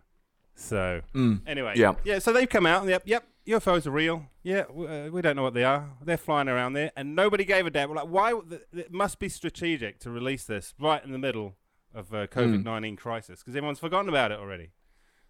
[0.55, 1.01] So
[1.45, 1.77] anyway, Mm.
[1.77, 1.93] Yeah.
[2.03, 2.19] yeah.
[2.19, 2.81] So they've come out.
[2.81, 3.23] and Yep, yep.
[3.47, 4.25] UFOs are real.
[4.41, 5.89] Yeah, uh, we don't know what they are.
[6.03, 7.89] They're flying around there, and nobody gave a damn.
[7.89, 8.33] We're like, why?
[8.73, 11.55] It must be strategic to release this right in the middle
[11.93, 12.29] of uh, Mm.
[12.29, 14.71] COVID 19 crisis because everyone's forgotten about it already.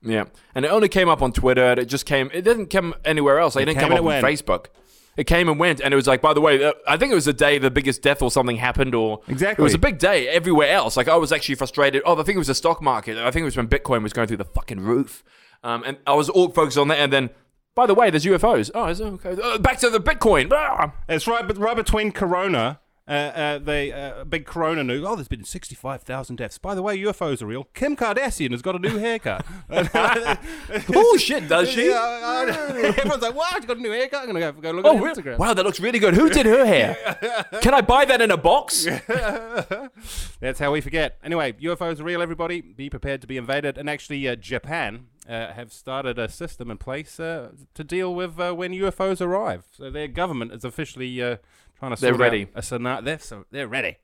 [0.03, 1.63] Yeah, and it only came up on Twitter.
[1.63, 2.29] And it just came.
[2.33, 3.55] It didn't come anywhere else.
[3.55, 4.25] Like, it, didn't come up it on went.
[4.25, 4.67] Facebook.
[5.15, 7.15] It came and went, and it was like, by the way, uh, I think it
[7.15, 9.61] was the day the biggest death or something happened, or Exactly.
[9.61, 10.97] It was a big day everywhere else.
[10.97, 12.01] Like I was actually frustrated.
[12.05, 13.17] Oh, I think it was the stock market.
[13.17, 15.23] I think it was when Bitcoin was going through the fucking roof,
[15.63, 16.97] um, and I was all focused on that.
[16.97, 17.29] And then,
[17.75, 18.71] by the way, there's UFOs.
[18.73, 19.05] Oh, is it?
[19.05, 19.39] okay.
[19.39, 20.51] Uh, back to the Bitcoin.
[20.51, 20.93] Ah!
[21.07, 22.79] It's right, but right between Corona.
[23.13, 25.03] Uh, uh, the uh, big Corona news.
[25.05, 26.57] Oh, there's been 65,000 deaths.
[26.57, 27.65] By the way, UFOs are real.
[27.75, 29.45] Kim Kardashian has got a new haircut.
[30.95, 31.89] Oh shit, does she?
[31.89, 33.61] Yeah, I- I- everyone's like, "What?
[33.61, 35.37] You got a new haircut?" I'm gonna go, go look Oh, at Instagram.
[35.37, 36.15] wow, that looks really good.
[36.15, 37.47] Who did her hair?
[37.61, 38.85] Can I buy that in a box?
[40.39, 41.17] That's how we forget.
[41.23, 42.21] Anyway, UFOs are real.
[42.21, 43.77] Everybody, be prepared to be invaded.
[43.77, 48.39] And actually, uh, Japan uh, have started a system in place uh, to deal with
[48.39, 49.65] uh, when UFOs arrive.
[49.71, 51.37] So their government is officially uh,
[51.87, 52.01] trying to.
[52.01, 52.43] They're ready.
[52.43, 53.01] Out a scenario.
[53.01, 53.97] They're so they're ready.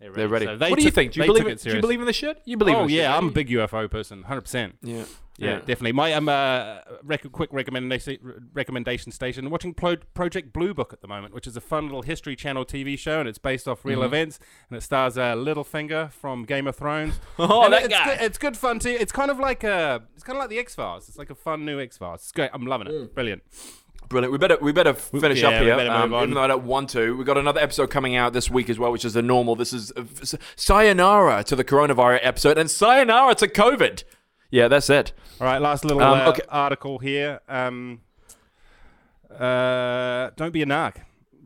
[0.00, 0.20] They're ready.
[0.22, 0.46] They're ready.
[0.46, 1.12] So they what do you took- think?
[1.12, 1.62] Do you believe took it?
[1.62, 2.42] Do you believe in this shit?
[2.44, 2.74] You believe?
[2.76, 3.00] Oh in this shit?
[3.00, 4.76] Oh yeah, shit, I'm a big UFO person, hundred percent.
[4.82, 5.04] Yeah.
[5.36, 5.58] Yeah, Yeah.
[5.58, 5.92] definitely.
[5.92, 9.50] My um, uh, rec- quick recommendation recommendation station.
[9.50, 12.64] Watching Pro- Project Blue Book at the moment, which is a fun little History Channel
[12.64, 13.88] TV show, and it's based off Mm-hmm.
[13.88, 17.18] real events, and it stars uh, Littlefinger from Game of Thrones.
[17.38, 18.04] Oh, And that it's guy.
[18.16, 18.90] Good, it's good fun too.
[19.00, 21.08] It's kind of like uh, it's kind of like the X Files.
[21.08, 22.20] It's like a fun new X Files.
[22.20, 22.50] It's great.
[22.52, 23.14] I'm loving it.
[23.14, 23.42] Brilliant.
[24.08, 24.32] Brilliant.
[24.32, 25.76] We better we better finish yeah, up here.
[25.76, 28.50] better um, even though I don't want to, we've got another episode coming out this
[28.50, 29.56] week as well, which is the normal.
[29.56, 30.04] This is uh,
[30.56, 34.04] sayonara to the coronavirus episode and sayonara to COVID.
[34.50, 35.12] Yeah, that's it.
[35.40, 36.42] All right, last little Um, uh, okay.
[36.48, 37.40] article here.
[37.48, 38.02] Um,
[39.30, 40.96] uh, don't be a narc.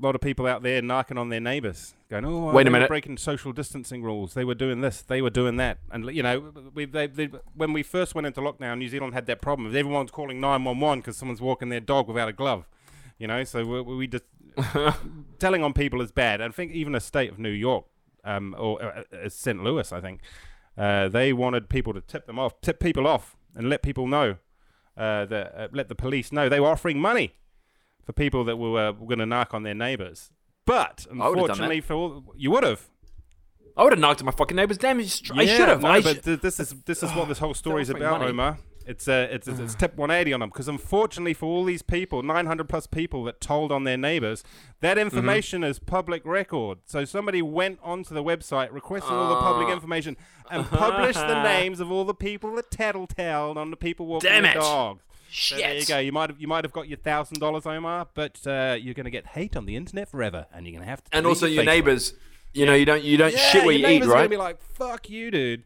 [0.00, 2.88] Lot of people out there knocking on their neighbours, going, "Oh, Wait a minute.
[2.88, 4.34] breaking social distancing rules.
[4.34, 7.72] They were doing this, they were doing that." And you know, we, they, they, when
[7.72, 9.68] we first went into lockdown, New Zealand had that problem.
[9.68, 12.66] Everyone's calling nine one one because someone's walking their dog without a glove.
[13.18, 14.24] You know, so we, we just
[15.38, 16.40] telling on people is bad.
[16.40, 17.84] I think even a state of New York
[18.24, 19.62] um, or uh, uh, St.
[19.62, 20.20] Louis, I think,
[20.76, 24.36] uh, they wanted people to tip them off, tip people off, and let people know
[24.96, 27.34] uh, that uh, let the police know they were offering money
[28.08, 30.30] for people that were, uh, were going to knock on their neighbours.
[30.64, 32.88] But I would've done unfortunately, for all, you would have.
[33.76, 34.98] I would have knocked at my fucking neighbor's damn.
[34.98, 35.82] I Yeah, should have.
[35.82, 38.22] No, I but sh- th- this is this is what this whole story is about.
[38.22, 38.56] Omar.
[38.86, 42.22] It's uh, it's it's, it's tip 180 on them because unfortunately for all these people,
[42.22, 44.42] 900 plus people that told on their neighbours,
[44.80, 45.02] that Mm-hmm.
[45.02, 46.78] information is public record.
[46.86, 49.72] So somebody went onto the website, requested all the public Ah.
[49.74, 50.16] information,
[50.50, 54.44] and published the names of all the people that tattletaled on the people walking Damn
[54.44, 54.62] their it.
[55.28, 55.38] Dogs.
[55.48, 55.98] So there you go.
[55.98, 59.04] You might have you might have got your thousand dollars, Omar, but uh, you're going
[59.04, 61.16] to get hate on the internet forever, and you're going to have to.
[61.16, 62.14] and also your neighbors.
[62.54, 64.28] You know, you don't you don't Yeah, shit where you eat, neighbours are gonna?
[64.30, 65.64] Be like, fuck you, dude.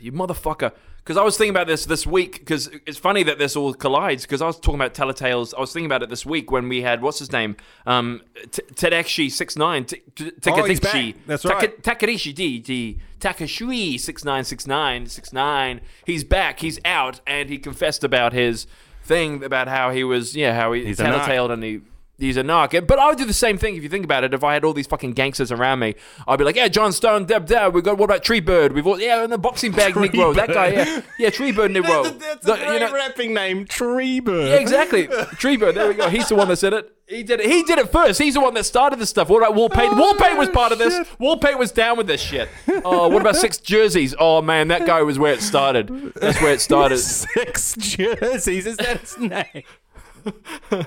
[0.00, 0.72] you motherfucker.
[0.98, 2.40] Because I was thinking about this this week.
[2.40, 4.22] Because it's funny that this all collides.
[4.22, 5.54] Because I was talking about Telltales.
[5.56, 9.30] I was thinking about it this week when we had what's his name, um, Tedekshi
[9.30, 11.14] six nine, T- T- Oh, he's back.
[11.26, 11.80] That's right.
[11.80, 15.80] Takarishi D D Takashui six nine six nine six nine.
[16.04, 16.58] He's back.
[16.58, 18.66] He's out, and he confessed about his
[19.06, 21.24] thing about how he was, yeah, how he He's a narc.
[21.24, 21.80] tattletaled and he.
[22.18, 22.86] He's a narc.
[22.86, 24.32] But I would do the same thing if you think about it.
[24.32, 25.96] If I had all these fucking gangsters around me,
[26.26, 27.74] I'd be like, yeah, John Stone, Deb Deb.
[27.74, 28.72] We got what about Tree Bird?
[28.72, 30.34] We've all yeah, and the boxing bag Negro.
[30.34, 32.04] That guy, yeah, yeah, Tree Bird Negro.
[32.04, 34.48] That's a, that's The- a great you know- rapping name, Treebird.
[34.48, 35.08] yeah, exactly.
[35.36, 35.74] Tree Bird.
[35.74, 36.08] There we go.
[36.08, 36.90] He's the one that said it.
[37.06, 37.46] He did it.
[37.50, 38.18] He did it first.
[38.20, 39.28] He's the one that started this stuff.
[39.28, 39.90] What about Wallpaint?
[39.92, 40.94] Oh, Wallpaint was part of this.
[41.20, 42.48] Wallpaint was down with this shit.
[42.84, 44.14] Oh, what about six jerseys?
[44.18, 45.88] Oh man, that guy was where it started.
[46.16, 46.96] That's where it started.
[47.36, 48.66] Six jerseys.
[48.66, 50.86] Is that his name?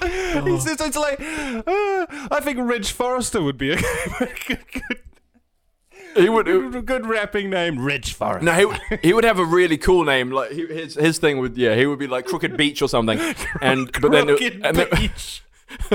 [0.44, 4.98] He's just, it's like, uh, I think Ridge Forrester would be a good, good,
[6.16, 6.46] He would.
[6.46, 7.78] good, good rapping name.
[7.84, 8.44] Ridge Forrester.
[8.44, 10.30] No, he, would- he would have a really cool name.
[10.30, 13.18] Like he, his his thing would yeah, he would be like Crooked Beach or something.
[13.60, 15.42] And but then Crooked and Beach.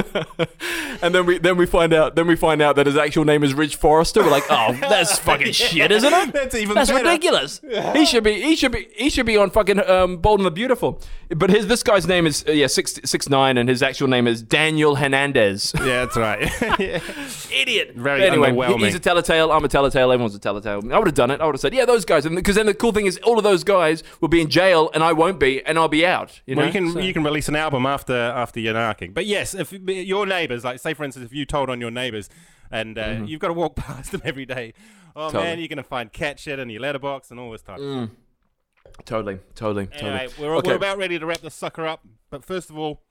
[1.01, 3.43] and then we then we find out then we find out that his actual name
[3.43, 4.21] is Ridge Forrester.
[4.23, 6.34] We're like, oh, that's fucking shit, isn't it?
[6.34, 7.03] That's even That's better.
[7.03, 7.61] ridiculous.
[7.93, 10.51] He should be he should be he should be on fucking um, Bold and the
[10.51, 11.01] Beautiful.
[11.30, 14.28] But his this guy's name is uh, yeah six six nine, and his actual name
[14.28, 15.73] is Daniel Hernandez.
[15.76, 16.51] Yeah, that's right.
[16.80, 16.99] Yeah.
[17.51, 17.95] Idiot.
[17.95, 19.51] Very But anyway, he's a telltale.
[19.51, 20.11] I'm a telltale.
[20.11, 20.82] Everyone's a telltale.
[20.93, 21.41] I would have done it.
[21.41, 22.28] I would have said, yeah, those guys.
[22.28, 25.03] Because then the cool thing is, all of those guys will be in jail, and
[25.03, 26.41] I won't be, and I'll be out.
[26.45, 26.59] You know.
[26.61, 29.13] Well, you can So- you can release an album after after narking.
[29.13, 32.30] But yes, if your neighbours, like say for instance, if you told on your neighbours,
[32.72, 34.74] and uh, you've got to walk past them every day,
[35.16, 35.32] oh Mm-hmm.
[35.32, 35.43] Totally.
[35.43, 35.45] Mm.
[35.47, 37.80] man, you're gonna find cat shit in your letterbox and all this type.
[37.80, 39.05] of stuff.
[39.05, 40.09] totally, totally, totally.
[40.11, 40.70] Anyway, we're, Okay.
[40.72, 42.01] we're about ready to wrap the sucker up.
[42.30, 43.01] But first of all,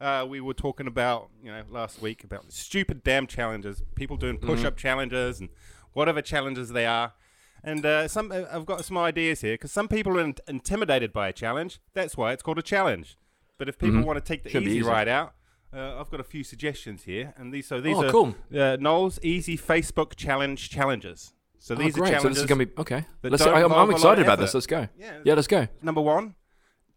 [0.00, 3.82] uh, we were talking about, you know, last week about stupid damn challenges.
[3.94, 4.46] People doing Mm-hmm.
[4.46, 5.48] push up challenges and
[5.92, 7.12] whatever challenges they are.
[7.62, 11.12] And uh, some, uh, I've got some ideas here because some people are in- intimidated
[11.14, 11.80] by a challenge.
[11.94, 13.16] That's why it's called a challenge.
[13.56, 14.58] But if people want to take the Mm-hmm.
[14.58, 14.82] Should easy.
[14.82, 15.32] ride out,
[15.74, 17.34] uh, I've got a few suggestions here.
[17.36, 18.34] And these, so these Oh, are cool.
[18.56, 21.32] uh, Noel's easy Facebook challenge challenges.
[21.58, 22.02] So Oh, these great.
[22.02, 22.36] are So challenges.
[22.36, 23.04] this is gonna be okay.
[23.22, 23.42] Let's.
[23.44, 24.52] don't I, I'm, involve a I'm excited about this.
[24.54, 24.86] Let's go.
[24.98, 25.18] Yeah.
[25.24, 25.66] Yeah, let's go.
[25.82, 26.34] Number one,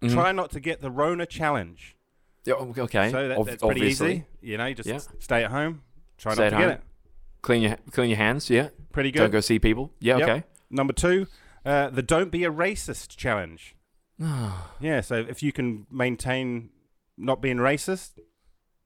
[0.02, 0.14] Mm-hmm.
[0.14, 1.96] try not to get the Rona challenge.
[2.46, 3.10] Yeah, okay.
[3.10, 4.12] So that, Ob- that's pretty obviously.
[4.12, 4.26] easy.
[4.42, 5.00] You know, you just Yeah.
[5.20, 5.82] stay at home.
[6.20, 6.66] Try Stay not to home.
[6.68, 6.84] get it.
[7.42, 8.50] Clean your clean your hands.
[8.50, 8.70] Yeah.
[8.92, 9.20] Pretty good.
[9.20, 9.92] Don't go see people.
[10.00, 10.18] Yeah.
[10.18, 10.30] Yep.
[10.30, 10.44] Okay.
[10.70, 11.26] Number two,
[11.66, 13.76] uh, the don't be a racist challenge.
[14.80, 16.70] yeah, so if you can maintain
[17.18, 18.20] not being racist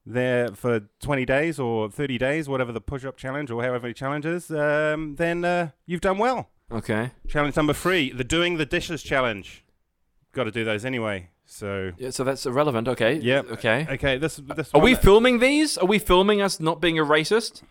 [0.04, 3.94] there for 20 days or 30 days, whatever the push up challenge or however many
[3.94, 6.50] challenges, um, then uh, you've done well.
[6.70, 7.10] Okay.
[7.28, 9.64] Challenge number three, the doing the dishes challenge.
[10.32, 11.28] Got to do those anyway.
[11.44, 12.10] So, Yeah.
[12.10, 12.88] So that's irrelevant.
[12.88, 13.14] Okay.
[13.16, 13.42] Yeah.
[13.50, 13.86] Okay.
[13.90, 15.76] okay, this this Are we that- filming these?
[15.76, 17.62] Are we filming us not being a racist?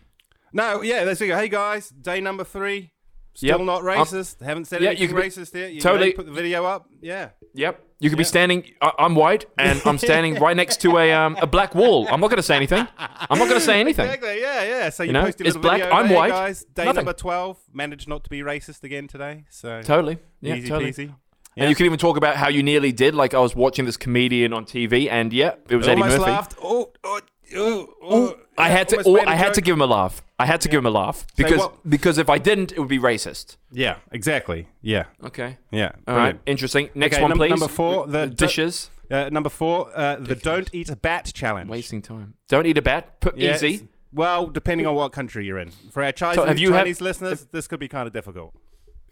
[0.53, 1.35] No, yeah, let's go.
[1.35, 2.91] Hey guys, day number three.
[3.33, 3.61] Still Yep.
[3.61, 4.41] not racist.
[4.41, 5.71] Haven't said yeah, anything you be- racist yet.
[5.71, 6.87] You totally- put the video up.
[7.01, 7.29] Yeah.
[7.53, 7.81] Yep.
[7.99, 8.63] You could be standing.
[8.81, 12.07] I, I'm white, and I'm standing right next to a um, a black wall.
[12.09, 12.87] I'm not going to say anything.
[12.97, 14.05] I'm not going to say anything.
[14.05, 14.41] Exactly.
[14.41, 14.89] Yeah, yeah.
[14.89, 15.95] So you, know, posted a it's black, video.
[15.95, 16.63] I'm hey, white, guys.
[16.73, 16.95] Day nothing.
[16.95, 17.57] number twelve.
[17.73, 19.45] Managed not to be racist again today.
[19.51, 20.17] So Totally.
[20.41, 20.55] Yeah.
[20.55, 20.91] easy totally.
[20.91, 21.13] peasy.
[21.57, 23.13] And you can even talk about how you nearly did.
[23.13, 26.31] Like I was watching this comedian on TV, and yeah, it was Eddie Almost Murphy.
[26.31, 26.55] laughed.
[26.63, 27.21] Oh, oh,
[27.55, 28.35] oh, oh.
[28.57, 28.97] I had to.
[28.97, 30.21] almost made a I had to give him a laugh.
[30.37, 32.87] I had to give him a laugh because what- because if I didn't, it would
[32.89, 33.57] be racist.
[33.71, 34.67] Yeah, exactly.
[34.81, 35.57] Yeah, Okay.
[35.71, 35.91] yeah.
[36.07, 36.39] All right.
[36.45, 36.89] Interesting.
[36.95, 37.49] Next Okay, one, num- please.
[37.49, 38.89] number four, the- dishes.
[39.09, 41.69] Uh, number four, uh, the don't eat a bat challenge.
[41.69, 42.35] Wasting time.
[42.47, 43.19] Don't eat a bat.
[43.19, 43.87] Put Yeah, easy.
[44.13, 45.71] Well, depending on what country you're in.
[45.91, 48.53] For our Chinese, So have you Chinese listeners, this could be kind of difficult.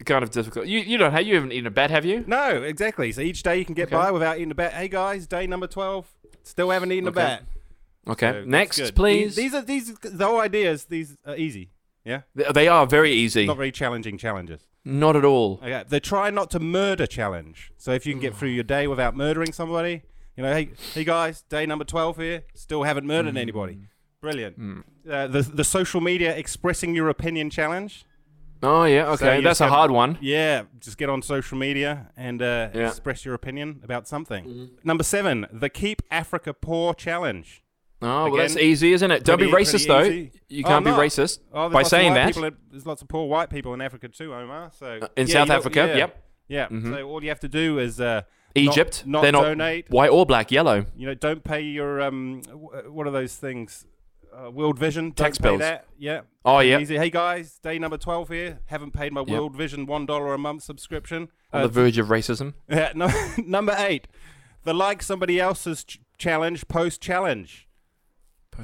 [0.06, 0.66] Kind of difficult.
[0.66, 2.24] You you don't have you haven't eaten a bat, have you?
[2.26, 3.12] No, exactly.
[3.12, 3.96] So each day you can get Okay.
[3.96, 4.72] by without eating a bat.
[4.72, 6.06] Hey guys, day number twelve,
[6.42, 7.20] still haven't eaten Okay.
[7.20, 7.42] a bat.
[8.08, 8.32] Okay.
[8.32, 9.36] So Next, please.
[9.36, 10.84] These, these are these the whole ideas.
[10.86, 11.70] These are easy.
[12.04, 13.46] Yeah, they are very easy.
[13.46, 14.62] not very challenging challenges.
[14.84, 15.60] Not at all.
[15.62, 15.84] Okay.
[15.86, 17.72] The try not to murder challenge.
[17.76, 20.02] So if you can get through your day without murdering somebody,
[20.34, 23.80] you know, hey, hey guys, day number twelve here, still haven't murdered anybody.
[24.22, 24.84] Brilliant.
[25.08, 28.06] Uh, the the social media expressing your opinion challenge.
[28.62, 29.10] Oh yeah.
[29.10, 29.36] Okay.
[29.36, 30.16] you That's a hard one.
[30.20, 32.68] Yeah, just get on social media and uh, Yeah.
[32.68, 32.80] Mm-hmm.
[32.88, 34.70] express your opinion about something.
[34.84, 37.62] Number seven, the Keep Africa Poor challenge.
[38.02, 39.24] Oh, well, that's easy, isn't it?
[39.24, 40.02] Don't be racist though.
[40.02, 40.32] easy.
[40.48, 42.34] You Oh, can't be racist Oh, by saying that.
[42.34, 44.70] people there's lots of poor white people in Africa too, Omar.
[44.78, 45.96] So in Yeah, South Africa, yeah.
[45.96, 46.24] yep.
[46.48, 46.68] Yeah.
[46.68, 48.22] So all you have to do is uh,
[48.54, 49.90] Egypt, not, they're not not donate.
[49.90, 50.86] white or black, yellow.
[50.96, 53.86] You know, don't pay your um, wh- what are those things?
[54.32, 55.12] Uh, World Vision.
[55.12, 55.58] Tax bills.
[55.60, 55.86] That.
[55.98, 56.20] Yeah.
[56.44, 56.78] Oh, yeah.
[56.78, 56.96] Easy.
[56.96, 58.60] Hey guys, day number twelve here.
[58.66, 61.28] Haven't paid my World Vision one dollar a month subscription.
[61.52, 62.54] On Uh, the verge of racism.
[62.68, 63.08] yeah, no,
[63.44, 64.08] number eight,
[64.64, 67.68] the like somebody else's ch- challenge post challenge.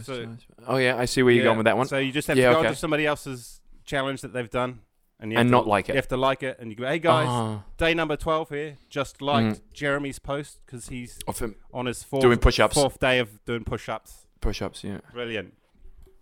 [0.03, 1.87] So- oh yeah, I see where you're Yeah, going with that one.
[1.87, 2.68] So you just have Yeah, to go okay.
[2.68, 4.80] onto somebody else's challenge that they've done,
[5.20, 5.93] and you And have not like it.
[5.93, 7.64] You have to like it, and you go, "Hey guys, Ah.
[7.78, 8.76] day number twelve here.
[8.91, 9.72] Just liked Mm.
[9.72, 12.74] Jeremy's post because he's Of him on his fourth Doing push-ups.
[12.74, 14.26] fourth day of doing push-ups.
[14.41, 14.99] push-ups, yeah.
[15.12, 15.55] Brilliant.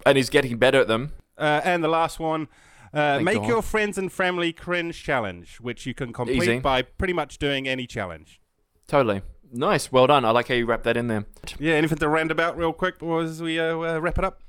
[0.07, 1.12] And he's getting better at them.
[1.37, 2.47] Uh, and the last one,
[2.93, 3.49] uh, make God.
[3.49, 6.59] your friends and family cringe challenge, which you can complete Easy.
[6.61, 8.41] by pretty much doing any challenge.
[8.87, 9.23] Totally.
[9.57, 9.93] Nice.
[9.93, 10.25] Well done.
[10.25, 11.27] I like how you wrap that in there.
[11.61, 14.41] Yeah, anything to rant about real quick before as we uh, uh, wrap it up?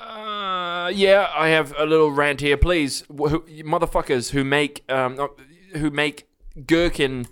[0.00, 3.02] Uh, yeah, I have a little rant here, please.
[3.08, 5.28] Wh- Who, motherfuckers who make um,
[5.76, 6.26] who make
[6.66, 7.26] gherkin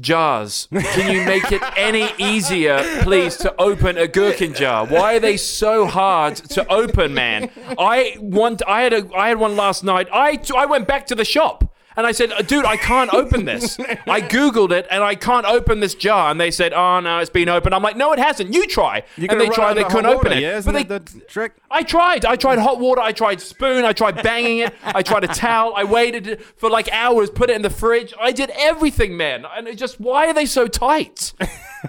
[0.00, 0.68] jars.
[0.72, 4.86] Can you make it any easier, please, to open a gherkin jar?
[4.86, 7.50] Why are they so hard to open, man?
[7.78, 8.62] I want.
[8.66, 9.08] I had a.
[9.14, 10.08] I had one last night.
[10.12, 11.73] I I went back to the shop.
[11.96, 13.78] And I said, dude, I can't open this.
[13.78, 16.30] I Googled it and I can't open this jar.
[16.30, 17.74] And they said, oh, no, it's been opened.
[17.74, 18.52] I'm like, no, it hasn't.
[18.52, 19.04] You try.
[19.16, 20.40] You and they tried, they couldn't open it.
[20.42, 21.52] Yeah, but they, that the trick?
[21.70, 22.24] I tried.
[22.24, 23.00] I tried hot water.
[23.00, 23.84] I tried spoon.
[23.84, 24.74] I tried banging it.
[24.82, 25.72] I tried a towel.
[25.76, 28.12] I waited for like hours, put it in the fridge.
[28.20, 29.44] I did everything, man.
[29.56, 31.32] And just, why are they so tight?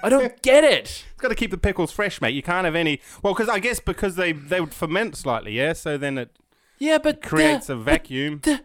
[0.04, 1.04] I don't get it.
[1.14, 2.36] It's got to keep the pickles fresh, mate.
[2.36, 3.00] You can't have any.
[3.24, 5.74] Well, because I guess because they they would ferment slightly, yeah.
[5.74, 6.30] So then it
[6.78, 8.42] Yeah, but creates the- a vacuum.
[8.44, 8.62] the-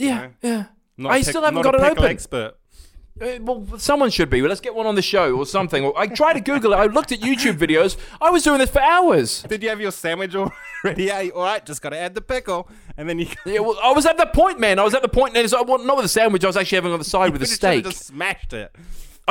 [0.00, 0.64] yeah, yeah.
[0.96, 2.04] Not I still haven't got a it open.
[2.04, 2.54] Expert.
[3.20, 4.40] Uh, well, someone should be.
[4.40, 5.92] Let's get one on the show or something.
[5.96, 6.76] I tried to Google it.
[6.76, 7.96] I looked at YouTube videos.
[8.20, 9.42] I was doing this for hours.
[9.42, 10.50] Did you have your sandwich already?
[11.04, 11.64] Yeah, all right.
[11.66, 13.26] Just got to add the pickle, and then you.
[13.44, 14.78] Yeah, well, I was at the point, man.
[14.78, 16.42] I was at the point, and it's, I want- not with a sandwich.
[16.44, 17.84] I was actually having on the side with a You should've steak.
[17.84, 18.74] Just smashed it.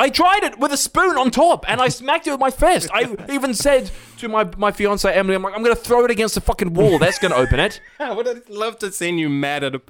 [0.00, 2.88] I tried it with a spoon on top, and I smacked it with my fist.
[2.92, 6.34] I even said to my my fiance Emily, "I'm like, I'm to throw it against
[6.34, 6.98] the fucking wall.
[6.98, 9.82] That's to open it." I would have loved to seen you mad at a.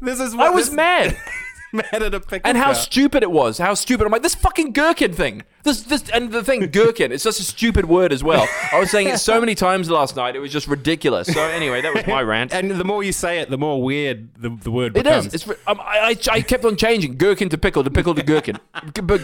[0.00, 1.16] This is what I was this- mad,
[1.92, 2.40] mad at a pickle.
[2.48, 2.74] and how jar.
[2.74, 3.58] stupid it was.
[3.58, 4.04] How stupid!
[4.04, 5.42] I'm like, this fucking gherkin thing.
[5.62, 7.12] This this and the thing gherkin.
[7.12, 8.46] It's such a stupid word as well.
[8.72, 10.36] I was saying it so many times last night.
[10.36, 11.32] It was just ridiculous.
[11.32, 12.52] So anyway, that was my rant.
[12.52, 15.26] And the more you say it, the more weird the, the word It becomes.
[15.26, 15.34] is.
[15.46, 15.48] It's.
[15.66, 18.56] Um, I, I I kept on changing gherkin to pickle to pickle to gherkin.
[18.94, 19.22] G- b- What's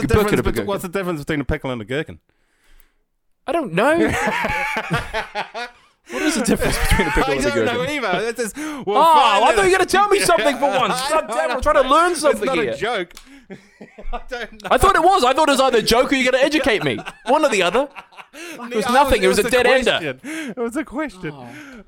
[0.00, 0.66] the, difference bet- gherkin.
[0.66, 2.18] what's the difference between a pickle and a gherkin?
[3.46, 3.98] I don't know.
[6.10, 8.32] what is the difference between a pickle and a don't know either.
[8.32, 9.02] This is, we'll Oh,
[9.44, 10.94] I thought you were going to tell me something for once.
[11.08, 12.72] God damn, I'm trying to learn It's something not here.
[12.72, 13.12] a joke.
[14.12, 14.68] I don't know.
[14.70, 15.24] I thought it was.
[15.24, 16.98] I thought it was either a joke or you're going to educate me.
[17.26, 17.88] One or the other.
[18.34, 19.22] It was nothing.
[19.22, 20.18] It was a dead ender.
[20.22, 21.34] It was a question.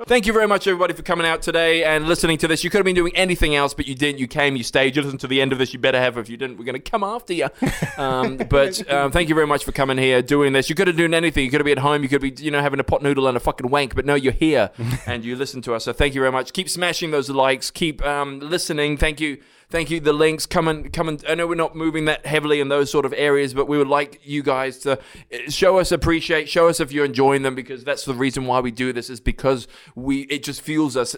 [0.07, 2.63] Thank you very much, everybody, for coming out today and listening to this.
[2.63, 4.19] You could have been doing anything else, but you didn't.
[4.19, 5.73] You came, you stayed, you listened to the end of this.
[5.73, 6.19] You better have.
[6.19, 7.49] If you didn't, we're going to come after you.
[7.97, 10.69] Um, but um, thank you very much for coming here, doing this.
[10.69, 11.45] You could have done anything.
[11.45, 12.03] You could have been at home.
[12.03, 13.95] You could be, you know, having a pot noodle and a fucking wank.
[13.95, 14.71] But no, you're here
[15.07, 15.85] and you listen to us.
[15.85, 16.53] So thank you very much.
[16.53, 17.71] Keep smashing those likes.
[17.71, 18.99] Keep um, listening.
[18.99, 19.39] Thank you.
[19.69, 20.01] Thank you.
[20.01, 22.91] The links come and come and I know we're not moving that heavily in those
[22.91, 26.69] sort of areas, but we would like you guys to uh, show us appreciate, show
[26.69, 29.69] us if you're enjoying them because that's the reason why we do this is because
[29.95, 31.17] we it just fuels us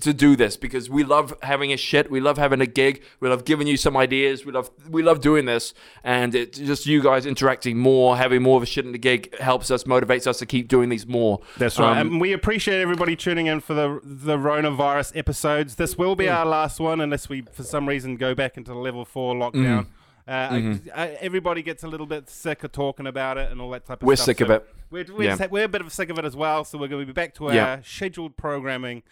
[0.00, 3.28] to do this because we love having a shit, we love having a gig, we
[3.28, 5.74] love giving you some ideas, we love we love doing this,
[6.04, 9.38] and it's just you guys interacting more, having more of a shit in the gig
[9.38, 11.40] helps us, motivates us to keep doing these more.
[11.58, 11.98] That's right.
[11.98, 15.76] Um, and we appreciate everybody tuning in for the the coronavirus episodes.
[15.76, 18.78] This will be our last one unless we, for some reason, go back into the
[18.78, 19.84] level four lockdown.
[19.84, 19.86] Mm.
[20.28, 20.88] Uh, Mm-hmm.
[20.94, 23.84] I- I- everybody gets a little bit sick of talking about it and all that
[23.84, 24.06] type of stuff.
[24.06, 24.26] We're stuff.
[24.26, 24.66] sick of it.
[24.90, 25.34] We're, we're, Yeah.
[25.36, 26.64] sa- we're a bit of sick of it as well.
[26.64, 27.80] So we're going to be back to our Yeah.
[27.82, 29.02] scheduled programming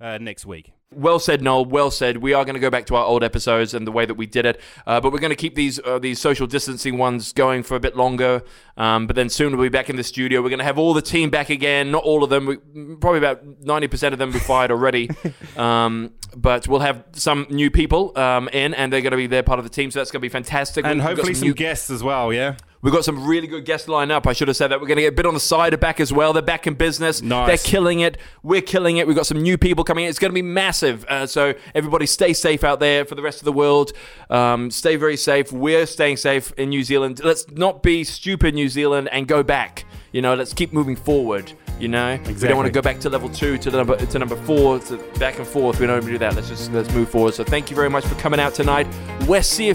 [0.00, 0.72] uh, next week.
[0.92, 1.64] Well said, Noel.
[1.64, 2.18] Well said.
[2.18, 4.24] We are going to go back to our old episodes and the way that we
[4.24, 7.64] did it, uh, but we're going to keep these uh, these social distancing ones going
[7.64, 8.42] for a bit longer.
[8.76, 10.40] Um, but then soon we'll be back in the studio.
[10.42, 11.90] We're going to have all the team back again.
[11.90, 12.46] Not all of them.
[12.46, 12.56] We,
[13.00, 15.10] probably about ninety percent of them we fired already.
[15.56, 19.42] um, but we'll have some new people um, in, and they're going to be they're
[19.42, 19.90] part of the team.
[19.90, 20.84] So that's going to be fantastic.
[20.84, 22.54] And We've hopefully some new guests as well, yeah?
[22.82, 24.26] We've got some really good guests lined up.
[24.26, 24.80] I should have said that.
[24.80, 26.32] We're going to get a bit on the cider back as well.
[26.32, 27.22] They're back in business.
[27.22, 27.46] Nice.
[27.48, 28.18] They're killing it.
[28.42, 29.06] We're killing it.
[29.06, 30.10] We've got some new people coming in.
[30.10, 31.04] It's going to be massive.
[31.06, 33.92] Uh, so everybody stay safe out there for the rest of the world.
[34.30, 35.52] Um, stay very safe.
[35.52, 37.20] We're staying safe in New Zealand.
[37.24, 39.84] Let's not be stupid, New Zealand, and go back.
[40.12, 41.52] You know, let's keep moving forward.
[41.78, 44.18] You know, we don't want to go back to level two, to the number to
[44.18, 45.78] number four, to back and forth.
[45.78, 46.34] We don't want to do that.
[46.34, 47.34] Let's just let's move forward.
[47.34, 48.86] So thank you very much for coming out tonight.
[49.26, 49.42] We're.
[49.42, 49.66] See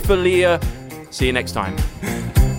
[1.26, 1.76] you next time.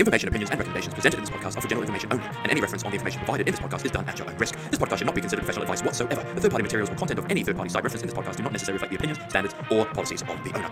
[0.00, 2.50] The information, opinions, and recommendations presented in this podcast are for general information only, and
[2.50, 4.56] any reference on the information provided in this podcast is done at your own risk.
[4.70, 6.24] This podcast should not be considered professional advice whatsoever.
[6.36, 8.52] The third-party materials or content of any third-party site referenced in this podcast do not
[8.52, 10.70] necessarily reflect the opinions, standards, or policies of the owner.